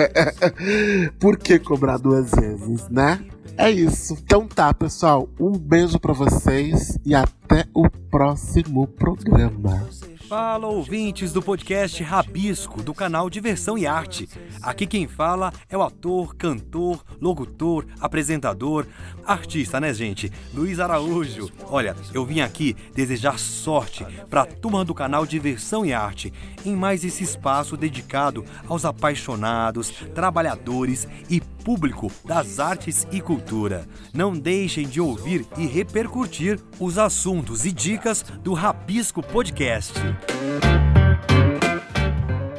por 1.20 1.38
que 1.38 1.58
cobrar 1.58 1.96
duas 1.96 2.30
vezes, 2.32 2.88
né? 2.88 3.20
É 3.56 3.70
isso. 3.70 4.16
Então 4.24 4.48
tá, 4.48 4.72
pessoal. 4.72 5.28
Um 5.38 5.52
beijo 5.52 5.98
para 6.00 6.12
vocês 6.12 6.98
e 7.04 7.14
até 7.14 7.66
o 7.74 7.88
próximo 8.10 8.86
programa. 8.86 9.86
Fala 10.30 10.68
ouvintes 10.68 11.32
do 11.32 11.42
podcast 11.42 12.00
Rabisco, 12.04 12.84
do 12.84 12.94
canal 12.94 13.28
Diversão 13.28 13.76
e 13.76 13.84
Arte. 13.84 14.28
Aqui 14.62 14.86
quem 14.86 15.08
fala 15.08 15.52
é 15.68 15.76
o 15.76 15.82
ator, 15.82 16.36
cantor, 16.36 17.04
locutor, 17.20 17.84
apresentador, 17.98 18.86
artista, 19.26 19.80
né, 19.80 19.92
gente? 19.92 20.30
Luiz 20.54 20.78
Araújo. 20.78 21.50
Olha, 21.64 21.96
eu 22.14 22.24
vim 22.24 22.42
aqui 22.42 22.76
desejar 22.94 23.40
sorte 23.40 24.06
para 24.28 24.42
a 24.42 24.46
turma 24.46 24.84
do 24.84 24.94
canal 24.94 25.26
Diversão 25.26 25.84
e 25.84 25.92
Arte 25.92 26.32
em 26.64 26.76
mais 26.76 27.04
esse 27.04 27.24
espaço 27.24 27.76
dedicado 27.76 28.44
aos 28.68 28.84
apaixonados, 28.84 29.90
trabalhadores 30.14 31.08
e 31.28 31.40
público 31.40 32.10
das 32.24 32.58
artes 32.58 33.06
e 33.10 33.20
cultura. 33.20 33.86
Não 34.14 34.32
deixem 34.32 34.88
de 34.88 35.00
ouvir 35.00 35.46
e 35.56 35.66
repercutir 35.66 36.58
os 36.78 36.98
assuntos 36.98 37.66
e 37.66 37.72
dicas 37.72 38.22
do 38.22 38.54
Rabisco 38.54 39.22
Podcast. 39.22 39.92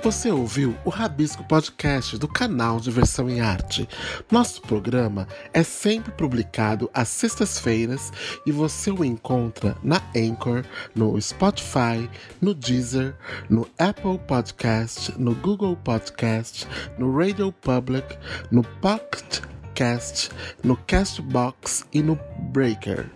Você 0.04 0.30
ouviu 0.30 0.76
o 0.84 0.90
Rabisco 0.90 1.44
Podcast 1.46 2.18
do 2.18 2.28
canal 2.28 2.82
Diversão 2.82 3.30
em 3.30 3.40
Arte. 3.40 3.88
Nosso 4.30 4.62
programa 4.62 5.26
é 5.54 5.64
sempre 5.64 6.12
publicado 6.12 6.90
às 6.94 7.08
sextas-feiras 7.08 8.12
e 8.46 8.52
você 8.52 8.92
o 8.92 9.06
encontra 9.06 9.78
na 9.82 10.02
Anchor, 10.14 10.66
no 10.94 11.20
Spotify, 11.22 12.10
no 12.42 12.54
Deezer, 12.54 13.16
no 13.50 13.66
Apple 13.80 14.20
Podcast, 14.28 15.14
no 15.18 15.34
Google 15.34 15.78
Podcast, 15.78 16.68
no 16.98 17.16
Radio 17.18 17.52
Public, 17.52 18.18
no 18.52 18.64
Pocket 18.64 19.42
Cast, 19.82 20.30
no 20.64 20.78
Castbox 20.78 21.88
e 21.92 22.04
no 22.04 22.20
Breaker. 22.52 23.10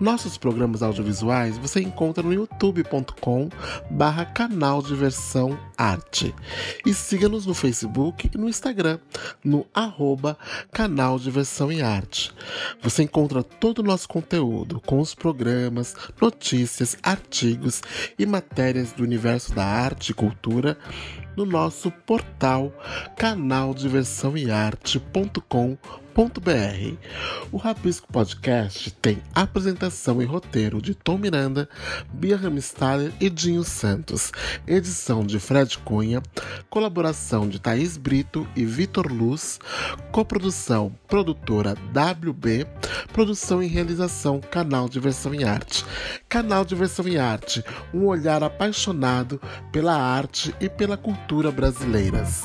Nossos 0.00 0.36
programas 0.36 0.82
audiovisuais 0.82 1.56
você 1.58 1.80
encontra 1.80 2.24
no 2.24 2.32
youtube.com 2.32 3.48
barra 3.88 4.24
canal 4.24 4.82
Diversão 4.82 5.56
Arte. 5.78 6.34
E 6.84 6.92
siga-nos 6.92 7.46
no 7.46 7.54
Facebook 7.54 8.28
e 8.34 8.36
no 8.36 8.48
Instagram, 8.48 8.98
no 9.44 9.64
arroba 9.72 10.36
canal 10.72 11.20
Diversão 11.20 11.70
e 11.70 11.80
Arte. 11.80 12.32
Você 12.82 13.04
encontra 13.04 13.44
todo 13.44 13.78
o 13.78 13.84
nosso 13.84 14.08
conteúdo 14.08 14.80
com 14.84 14.98
os 14.98 15.14
programas, 15.14 15.94
notícias, 16.20 16.96
artigos 17.00 17.80
e 18.18 18.26
matérias 18.26 18.90
do 18.90 19.04
universo 19.04 19.54
da 19.54 19.64
arte 19.64 20.10
e 20.10 20.14
cultura 20.14 20.76
no 21.36 21.44
nosso 21.44 21.90
portal 21.90 22.72
canaldiversãoearte.com.br 23.16 26.11
www.rabisco.com.br. 26.12 26.96
O 27.50 27.56
Rabisco 27.56 28.12
Podcast 28.12 28.90
tem 28.92 29.22
apresentação 29.34 30.22
e 30.22 30.24
roteiro 30.24 30.80
de 30.80 30.94
Tom 30.94 31.18
Miranda, 31.18 31.68
Bia 32.12 32.36
Ramstaller 32.36 33.12
e 33.20 33.28
Dinho 33.28 33.64
Santos, 33.64 34.32
edição 34.66 35.24
de 35.24 35.40
Fred 35.40 35.78
Cunha, 35.78 36.22
colaboração 36.70 37.48
de 37.48 37.58
Thaís 37.58 37.96
Brito 37.96 38.46
e 38.54 38.64
Vitor 38.64 39.10
Luz, 39.10 39.58
coprodução 40.10 40.94
produtora 41.08 41.74
WB, 41.74 42.66
produção 43.12 43.62
e 43.62 43.66
realização 43.66 44.40
Canal 44.40 44.88
Diversão 44.88 45.34
e 45.34 45.44
Arte. 45.44 45.84
Canal 46.28 46.64
Diversão 46.64 47.08
e 47.08 47.18
Arte, 47.18 47.64
um 47.92 48.06
olhar 48.06 48.42
apaixonado 48.42 49.40
pela 49.70 49.94
arte 49.94 50.54
e 50.60 50.68
pela 50.68 50.96
cultura 50.96 51.50
brasileiras. 51.50 52.44